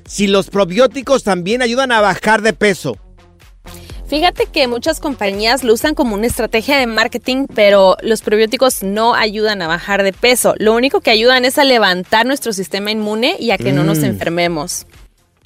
si 0.05 0.27
los 0.27 0.49
probióticos 0.49 1.23
también 1.23 1.61
ayudan 1.61 1.91
a 1.91 2.01
bajar 2.01 2.41
de 2.41 2.53
peso. 2.53 2.97
Fíjate 4.07 4.45
que 4.45 4.67
muchas 4.67 4.99
compañías 4.99 5.63
lo 5.63 5.73
usan 5.73 5.95
como 5.95 6.13
una 6.15 6.27
estrategia 6.27 6.77
de 6.77 6.85
marketing, 6.85 7.47
pero 7.55 7.97
los 8.01 8.21
probióticos 8.21 8.83
no 8.83 9.15
ayudan 9.15 9.61
a 9.61 9.67
bajar 9.67 10.03
de 10.03 10.13
peso. 10.13 10.53
Lo 10.57 10.73
único 10.73 11.01
que 11.01 11.09
ayudan 11.09 11.45
es 11.45 11.57
a 11.57 11.63
levantar 11.63 12.25
nuestro 12.25 12.53
sistema 12.53 12.91
inmune 12.91 13.37
y 13.39 13.51
a 13.51 13.57
que 13.57 13.71
no 13.71 13.83
nos 13.83 13.99
Mm. 13.99 14.05
enfermemos. 14.05 14.85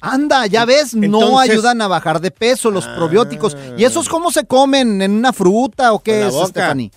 Anda, 0.00 0.46
ya 0.46 0.64
ves, 0.64 0.94
no 0.94 1.38
ayudan 1.38 1.80
a 1.82 1.88
bajar 1.88 2.20
de 2.20 2.30
peso 2.30 2.70
los 2.70 2.86
probióticos. 2.86 3.56
¿Y 3.76 3.84
esos 3.84 4.08
cómo 4.08 4.30
se 4.30 4.44
comen? 4.44 5.02
¿En 5.02 5.12
una 5.12 5.32
fruta 5.32 5.92
o 5.92 6.00
qué 6.00 6.26
es. 6.26 6.34
Stephanie? 6.34 6.92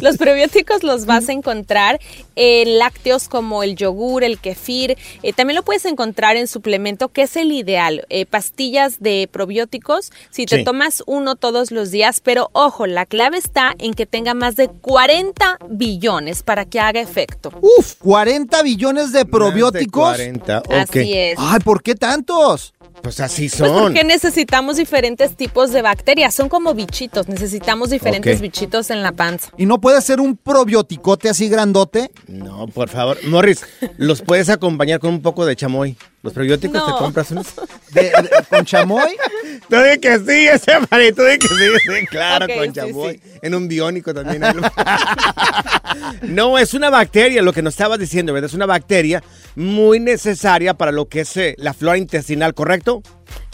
Los 0.00 0.16
probióticos 0.16 0.82
los 0.82 1.06
vas 1.06 1.28
a 1.28 1.32
encontrar 1.32 2.00
en 2.36 2.78
lácteos 2.78 3.28
como 3.28 3.62
el 3.62 3.76
yogur, 3.76 4.24
el 4.24 4.38
kefir. 4.38 4.96
Eh, 5.22 5.32
también 5.32 5.56
lo 5.56 5.62
puedes 5.64 5.84
encontrar 5.84 6.36
en 6.36 6.46
suplemento, 6.48 7.08
que 7.08 7.22
es 7.22 7.36
el 7.36 7.52
ideal. 7.52 8.04
Eh, 8.08 8.26
pastillas 8.26 9.00
de 9.00 9.28
probióticos, 9.30 10.12
si 10.30 10.46
te 10.46 10.58
Sí. 10.58 10.64
tomas 10.64 11.02
uno 11.06 11.36
todos 11.36 11.70
los 11.70 11.90
días. 11.90 12.20
Pero 12.20 12.50
ojo, 12.52 12.86
la 12.86 13.06
clave 13.06 13.38
está 13.38 13.74
en 13.78 13.94
que 13.94 14.06
tenga 14.06 14.34
más 14.34 14.56
de 14.56 14.68
40 14.68 15.58
billones 15.68 16.42
para 16.42 16.64
que 16.64 16.80
haga 16.80 17.00
efecto. 17.00 17.50
Uf, 17.60 17.94
40 17.98 18.62
billones 18.62 19.12
de 19.12 19.24
probióticos. 19.24 20.02
Más 20.10 20.18
de 20.18 20.24
40, 20.24 20.58
ok. 20.60 20.72
Así 20.74 21.12
es. 21.14 21.36
Ay, 21.38 21.60
¿por 21.60 21.82
qué 21.82 21.94
tantos? 21.94 22.74
Pues 23.04 23.20
así 23.20 23.50
Pues 23.50 23.70
son. 23.70 23.82
porque 23.82 24.02
necesitamos 24.02 24.76
diferentes 24.78 25.36
tipos 25.36 25.70
de 25.72 25.82
bacterias. 25.82 26.34
Son 26.34 26.48
como 26.48 26.72
bichitos. 26.74 27.28
Necesitamos 27.28 27.90
diferentes 27.90 28.40
bichitos 28.40 28.88
en 28.88 29.02
la 29.02 29.12
panza. 29.12 29.50
¿Y 29.58 29.66
no 29.66 29.78
puede 29.78 30.00
ser 30.00 30.20
un 30.20 30.38
probioticote 30.38 31.28
así 31.28 31.50
grandote? 31.50 32.10
No, 32.28 32.66
por 32.66 32.88
favor. 32.88 33.18
Morris, 33.28 33.62
los 33.98 34.22
puedes 34.22 34.48
acompañar 34.48 35.00
con 35.00 35.10
un 35.12 35.20
poco 35.20 35.44
de 35.44 35.54
chamoy. 35.54 35.96
Los 36.24 36.32
probióticos 36.32 36.74
No. 36.80 36.86
te 36.86 36.92
compras 36.98 37.30
unos. 37.32 37.46
De- 37.92 38.02
de- 38.04 38.30
¿Con 38.48 38.64
chamoy? 38.64 39.14
Tú 39.68 39.76
di 39.76 39.98
que 40.00 40.18
sí, 40.18 40.48
ese 40.48 40.72
tú 41.14 41.22
di 41.22 41.38
que 41.38 41.46
sí, 41.46 41.54
sí, 41.86 42.06
claro, 42.06 42.46
con 42.52 42.64
sí, 42.66 42.72
chamoy. 42.72 43.20
En 43.42 43.54
un 43.54 43.68
biónico 43.68 44.12
también. 44.14 44.42
no, 46.22 46.58
es 46.58 46.74
una 46.74 46.90
bacteria, 46.90 47.42
lo 47.42 47.52
que 47.52 47.62
nos 47.62 47.74
estabas 47.74 47.98
diciendo, 47.98 48.32
¿verdad? 48.32 48.48
Es 48.48 48.54
una 48.54 48.66
bacteria 48.66 49.22
muy 49.54 50.00
necesaria 50.00 50.74
para 50.74 50.92
lo 50.92 51.06
que 51.08 51.20
es 51.20 51.36
eh, 51.36 51.54
la 51.58 51.74
flora 51.74 51.98
intestinal, 51.98 52.54
¿correcto? 52.54 53.02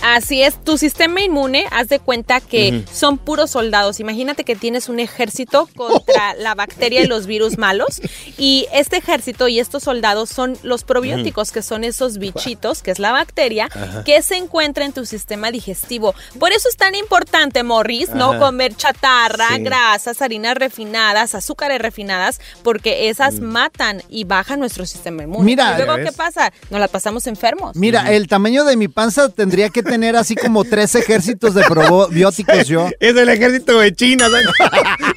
Así 0.02 0.42
es, 0.42 0.62
tu 0.64 0.78
sistema 0.78 1.20
inmune, 1.20 1.66
haz 1.70 1.88
de 1.88 1.98
cuenta 1.98 2.40
que 2.40 2.84
son 2.92 3.18
puros 3.18 3.50
soldados. 3.50 4.00
Imagínate 4.00 4.44
que 4.44 4.56
tienes 4.56 4.88
un 4.88 4.98
ejército 5.00 5.68
contra 5.76 6.34
la 6.38 6.54
bacteria 6.54 7.02
y 7.02 7.06
los 7.06 7.26
virus 7.26 7.58
malos. 7.58 8.00
Y 8.38 8.66
este 8.72 8.96
ejército 8.98 9.48
y 9.48 9.60
estos 9.60 9.82
soldados 9.82 10.30
son 10.30 10.56
los 10.62 10.84
probióticos, 10.84 11.52
que 11.52 11.62
son 11.62 11.84
esos 11.84 12.18
bichitos, 12.18 12.82
que 12.82 12.90
es 12.90 12.98
la 12.98 13.12
bacteria, 13.12 13.68
que 14.04 14.22
se 14.22 14.36
encuentra 14.36 14.84
en 14.84 14.92
tu 14.92 15.04
sistema 15.04 15.50
digestivo. 15.50 16.14
Por 16.38 16.52
eso 16.52 16.68
es 16.68 16.76
tan 16.76 16.94
importante, 16.94 17.62
Morris, 17.62 18.10
no 18.10 18.38
comer 18.38 18.74
chatarra, 18.74 19.48
Sí. 19.56 19.62
grasas, 19.62 20.22
harinas 20.22 20.54
refinadas, 20.54 21.34
azúcares 21.34 21.80
refinadas, 21.80 22.40
porque 22.62 23.08
esas 23.08 23.40
matan 23.40 24.02
y 24.08 24.24
bajan 24.24 24.60
nuestro 24.60 24.86
sistema 24.86 25.24
inmune. 25.24 25.44
Mira, 25.44 25.74
y 25.74 25.76
luego, 25.76 25.98
¿ya 25.98 26.04
¿qué 26.04 26.12
pasa? 26.12 26.52
Nos 26.70 26.80
la 26.80 26.88
pasamos 26.88 27.26
enfermos. 27.26 27.76
Mira, 27.76 28.12
el 28.12 28.28
tamaño 28.28 28.64
de 28.64 28.76
mi 28.76 28.88
panza 28.88 29.28
tendría 29.28 29.68
que 29.70 29.82
tener 29.90 30.16
así 30.16 30.34
como 30.36 30.64
tres 30.64 30.94
ejércitos 30.94 31.54
de 31.54 31.62
probióticos 31.64 32.66
yo. 32.68 32.88
Es 33.00 33.16
el 33.16 33.28
ejército 33.28 33.78
de 33.78 33.94
China, 33.94 34.28
son, 34.28 34.42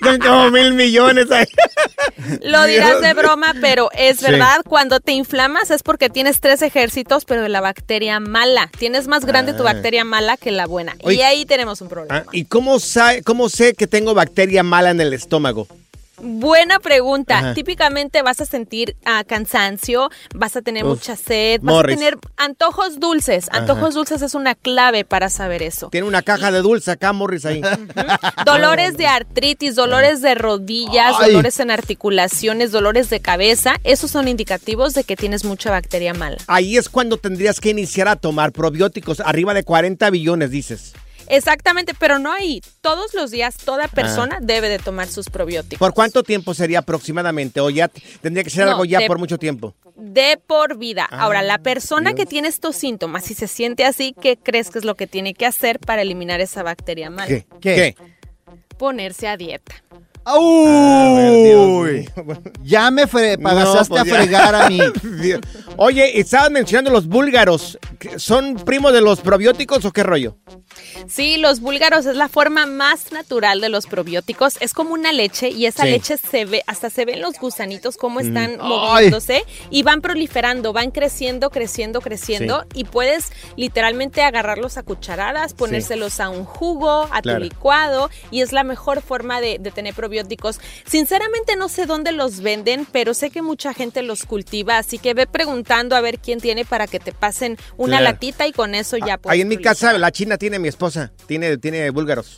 son 0.04 0.20
como 0.20 0.52
mil 0.52 0.74
millones 0.74 1.30
ahí. 1.32 1.46
Lo 2.42 2.66
dirás 2.66 3.02
de 3.02 3.14
broma, 3.14 3.54
pero 3.62 3.90
es 3.94 4.18
Sí. 4.20 4.26
verdad, 4.26 4.62
cuando 4.68 5.00
te 5.00 5.12
inflamas 5.12 5.72
es 5.72 5.84
porque 5.84 6.10
tienes 6.10 6.40
tres 6.40 6.62
ejércitos, 6.62 7.26
pero 7.26 7.42
de 7.42 7.50
la 7.50 7.62
bacteria 7.62 8.20
mala. 8.20 8.70
Tienes 8.78 9.08
más 9.08 9.26
grande 9.26 9.54
tu 9.54 9.62
Ah. 9.62 9.74
bacteria 9.74 10.04
mala 10.04 10.38
que 10.38 10.52
la 10.52 10.66
buena. 10.68 10.96
Oye. 11.04 11.18
Y 11.18 11.22
ahí 11.22 11.46
tenemos 11.46 11.82
un 11.82 11.90
problema. 11.90 12.24
Ah, 12.26 12.30
¿Y 12.32 12.46
cómo, 12.46 12.80
sa- 12.80 13.22
cómo 13.24 13.50
sé 13.50 13.74
que 13.74 13.88
tengo 13.88 14.14
bacteria 14.14 14.64
mala 14.64 14.90
en 14.92 15.02
el 15.02 15.14
estómago? 15.14 15.68
Buena 16.22 16.80
pregunta. 16.80 17.40
Ajá. 17.40 17.54
Típicamente 17.54 18.22
vas 18.22 18.40
a 18.40 18.46
sentir 18.46 18.96
ah, 19.04 19.24
cansancio, 19.24 20.10
vas 20.36 20.56
a 20.56 20.62
tener 20.62 20.84
Uf. 20.86 20.92
mucha 20.92 21.16
sed, 21.16 21.60
vas 21.62 21.74
Morris. 21.76 21.96
a 21.96 22.00
tener 22.00 22.18
antojos 22.38 23.00
dulces. 23.00 23.48
Antojos 23.52 23.96
dulces 23.96 24.22
es 24.22 24.36
una 24.36 24.54
clave 24.56 25.06
para 25.06 25.30
saber 25.30 25.64
eso. 25.64 25.90
Tiene 25.90 26.08
una 26.08 26.22
caja 26.22 26.52
de 26.52 26.62
dulce 26.62 26.92
acá, 26.92 27.14
Morris, 27.14 27.46
ahí. 27.46 27.62
Dolores 28.46 28.98
de 28.98 29.08
artritis, 29.08 29.76
dolores 29.76 30.22
de 30.22 30.36
rodillas, 30.36 31.16
Ay. 31.20 31.32
dolores 31.32 31.60
en 31.60 31.72
articulaciones, 31.72 32.72
dolores 32.72 33.10
de 33.10 33.20
cabeza, 33.20 33.76
esos 33.84 34.12
son 34.12 34.28
indicativos 34.28 34.94
de 34.94 35.04
que 35.04 35.16
tienes 35.16 35.44
mucha 35.46 35.72
bacteria 35.72 36.14
mala. 36.14 36.38
Ahí 36.48 36.78
es 36.78 36.90
cuando 36.90 37.18
tendrías 37.18 37.60
que 37.60 37.70
iniciar 37.70 38.08
a 38.08 38.16
tomar 38.16 38.52
probióticos, 38.52 39.20
arriba 39.20 39.54
de 39.54 39.64
40 39.64 40.10
billones, 40.10 40.52
dices. 40.52 40.94
Exactamente, 41.36 41.94
pero 41.98 42.20
no 42.20 42.32
ahí. 42.32 42.62
Todos 42.82 43.14
los 43.14 43.32
días 43.32 43.58
toda 43.58 43.88
persona 43.88 44.40
debe 44.42 44.70
de 44.70 44.80
tomar 44.80 45.08
sus 45.08 45.30
probióticos. 45.30 45.80
¿Por 45.80 45.94
cuánto 45.94 46.24
tiempo 46.24 46.54
sería 46.54 46.80
aproximadamente? 46.80 47.60
¿O 47.62 47.70
ya 47.70 47.90
tendría 48.22 48.44
que 48.44 48.50
ser 48.50 48.66
No, 48.66 48.72
algo 48.72 48.86
ya 48.86 49.00
de- 49.00 49.08
por 49.08 49.18
mucho 49.20 49.38
tiempo? 49.38 49.74
De 49.96 50.38
por 50.46 50.78
vida. 50.78 51.08
Ah, 51.10 51.24
Ahora, 51.24 51.42
la 51.42 51.58
persona 51.60 52.12
Dios. 52.12 52.20
que 52.22 52.26
tiene 52.26 52.48
estos 52.48 52.76
síntomas, 52.76 53.24
si 53.26 53.34
se 53.36 53.48
siente 53.48 53.86
así, 53.86 54.16
¿qué 54.20 54.38
crees 54.38 54.70
que 54.70 54.80
es 54.80 54.86
lo 54.86 54.96
que 54.96 55.08
tiene 55.08 55.34
que 55.34 55.46
hacer 55.46 55.80
para 55.80 56.02
eliminar 56.02 56.42
esa 56.42 56.64
bacteria 56.64 57.10
mala? 57.10 57.28
¿Qué? 57.28 57.46
¿Qué? 57.62 57.96
Ponerse 58.78 59.28
a 59.28 59.38
dieta. 59.38 59.76
¡Uy! 60.26 62.10
Ya 62.64 62.90
me 62.92 63.06
pagaste 63.08 63.38
No, 63.42 63.86
pues 63.86 64.02
a 64.02 64.06
ya. 64.06 64.16
fregar 64.16 64.56
a 64.56 64.70
mí. 64.70 64.80
Dios. 65.22 65.42
Oye, 65.78 66.20
estabas 66.20 66.50
mencionando 66.52 66.92
los 66.92 67.08
búlgaros. 67.08 67.78
¿Son 68.18 68.56
primos 68.56 68.94
de 68.94 69.02
los 69.02 69.20
probióticos 69.22 69.84
o 69.86 69.92
qué 69.92 70.04
rollo? 70.04 70.38
Sí, 71.08 71.38
los 71.38 71.60
búlgaros 71.60 72.06
es 72.06 72.16
la 72.16 72.30
forma 72.30 72.66
más 72.66 73.12
natural 73.12 73.60
de 73.62 73.70
los 73.70 73.86
probióticos. 73.86 74.56
Es 74.62 74.74
como 74.74 74.94
una 74.94 75.12
leche 75.12 75.50
y 75.50 75.66
esa 75.66 75.84
Sí. 75.84 75.90
leche 75.92 76.18
se 76.18 76.46
ve, 76.46 76.64
hasta 76.68 76.90
se 76.90 77.06
ven 77.06 77.22
los 77.22 77.38
gusanitos 77.40 77.98
cómo 77.98 78.20
están 78.22 78.58
Mm. 78.58 78.62
moviéndose 78.68 79.44
y 79.70 79.84
van 79.84 80.02
proliferando, 80.02 80.72
van 80.74 80.92
creciendo, 80.92 81.50
creciendo, 81.50 82.02
creciendo 82.02 82.66
y 82.74 82.86
puedes 82.86 83.32
literalmente 83.58 84.22
agarrarlos 84.24 84.78
a 84.78 84.84
cucharadas, 84.84 85.54
ponérselos 85.54 86.20
a 86.20 86.30
un 86.30 86.46
jugo, 86.46 87.08
a 87.12 87.22
Claro. 87.22 87.40
tu 87.40 87.44
licuado 87.46 88.10
y 88.32 88.42
es 88.42 88.52
la 88.54 88.64
mejor 88.64 89.02
forma 89.02 89.42
de, 89.42 89.58
de 89.60 89.72
tener 89.72 89.94
probióticos. 89.94 90.13
Sinceramente 90.86 91.56
no 91.56 91.70
sé 91.70 91.86
dónde 91.86 92.12
los 92.12 92.42
venden, 92.42 92.86
pero 92.92 93.14
sé 93.14 93.30
que 93.32 93.42
mucha 93.42 93.74
gente 93.74 94.02
los 94.04 94.26
cultiva, 94.26 94.78
así 94.78 94.98
que 95.00 95.14
ve 95.14 95.26
preguntando 95.28 95.96
a 95.96 96.02
ver 96.02 96.20
quién 96.20 96.40
tiene 96.40 96.66
para 96.66 96.88
que 96.88 97.00
te 97.00 97.12
pasen 97.12 97.58
una 97.78 97.98
Claro. 97.98 98.14
latita 98.14 98.48
y 98.48 98.52
con 98.52 98.76
eso 98.76 98.98
ya 98.98 99.18
puedes 99.18 99.34
Ahí 99.34 99.42
en 99.42 99.48
mi 99.48 99.58
casa, 99.58 99.98
la 99.98 100.12
china 100.12 100.38
tiene 100.38 100.60
mi 100.60 100.68
esposa. 100.68 101.12
Tiene, 101.26 101.58
tiene 101.58 101.90
búlgaros. 101.90 102.38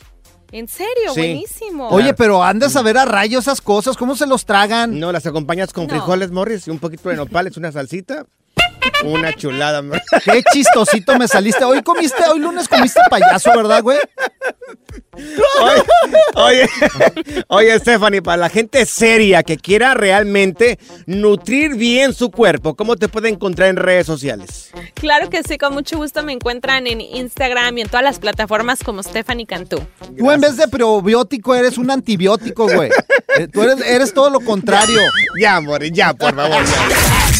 ¿En 0.52 0.68
serio? 0.68 1.14
Sí. 1.14 1.20
Buenísimo. 1.20 1.90
Oye, 1.90 2.14
pero 2.14 2.44
andas 2.44 2.76
a 2.76 2.82
ver 2.82 2.98
a 2.98 3.06
rayo 3.06 3.40
esas 3.40 3.60
cosas, 3.62 3.98
¿cómo 3.98 4.16
se 4.16 4.26
los 4.28 4.46
tragan? 4.46 5.00
No, 5.00 5.12
las 5.12 5.26
acompañas 5.26 5.74
con 5.74 5.86
No. 5.86 5.90
frijoles, 5.90 6.32
Morris, 6.32 6.68
y 6.68 6.72
un 6.72 6.80
poquito 6.80 7.10
de 7.10 7.16
nopales, 7.16 7.58
una 7.58 7.72
salsita. 7.72 8.26
Una 9.04 9.34
chulada, 9.34 9.80
amor. 9.80 10.02
Qué 10.24 10.44
chistosito 10.52 11.18
me 11.18 11.28
saliste. 11.28 11.64
Hoy 11.64 11.82
comiste, 11.84 12.24
hoy 12.32 12.40
lunes 12.40 12.68
comiste 12.68 13.02
payaso, 13.10 13.52
¿verdad, 13.56 13.82
güey? 13.82 13.98
Oye, 15.62 15.84
oye, 16.36 16.70
oye, 17.48 17.80
Stephanie, 17.80 18.22
para 18.22 18.38
la 18.38 18.50
gente 18.50 18.86
seria 18.86 19.44
que 19.44 19.58
quiera 19.58 19.94
realmente 19.94 20.78
nutrir 21.06 21.76
bien 21.76 22.14
su 22.14 22.32
cuerpo, 22.32 22.76
¿cómo 22.76 22.96
te 22.98 23.08
puede 23.08 23.30
encontrar 23.30 23.70
en 23.70 23.78
redes 23.78 24.06
sociales? 24.06 24.72
Claro 24.94 25.30
que 25.30 25.42
sí, 25.44 25.58
con 25.58 25.74
mucho 25.74 25.98
gusto 25.98 26.24
me 26.24 26.34
encuentran 26.34 26.88
en 26.88 27.00
Instagram 27.02 27.78
y 27.78 27.82
en 27.82 27.88
todas 27.88 28.04
las 28.04 28.20
plataformas 28.20 28.84
como 28.84 29.04
Stephanie 29.04 29.46
Cantú. 29.46 29.82
Tú 30.18 30.32
en 30.32 30.42
vez 30.42 30.58
de 30.58 30.68
probiótico 30.68 31.56
eres 31.56 31.78
un 31.78 31.92
antibiótico, 31.92 32.68
güey. 32.68 32.90
Eh, 33.38 33.48
Tú 33.48 33.64
eres, 33.64 33.80
eres 33.86 34.14
todo 34.14 34.30
lo 34.30 34.40
contrario. 34.42 35.00
Ya, 35.40 35.60
Morris, 35.62 35.92
ya, 35.94 36.14
por 36.14 36.36
favor. 36.36 36.64
ya. 36.64 37.25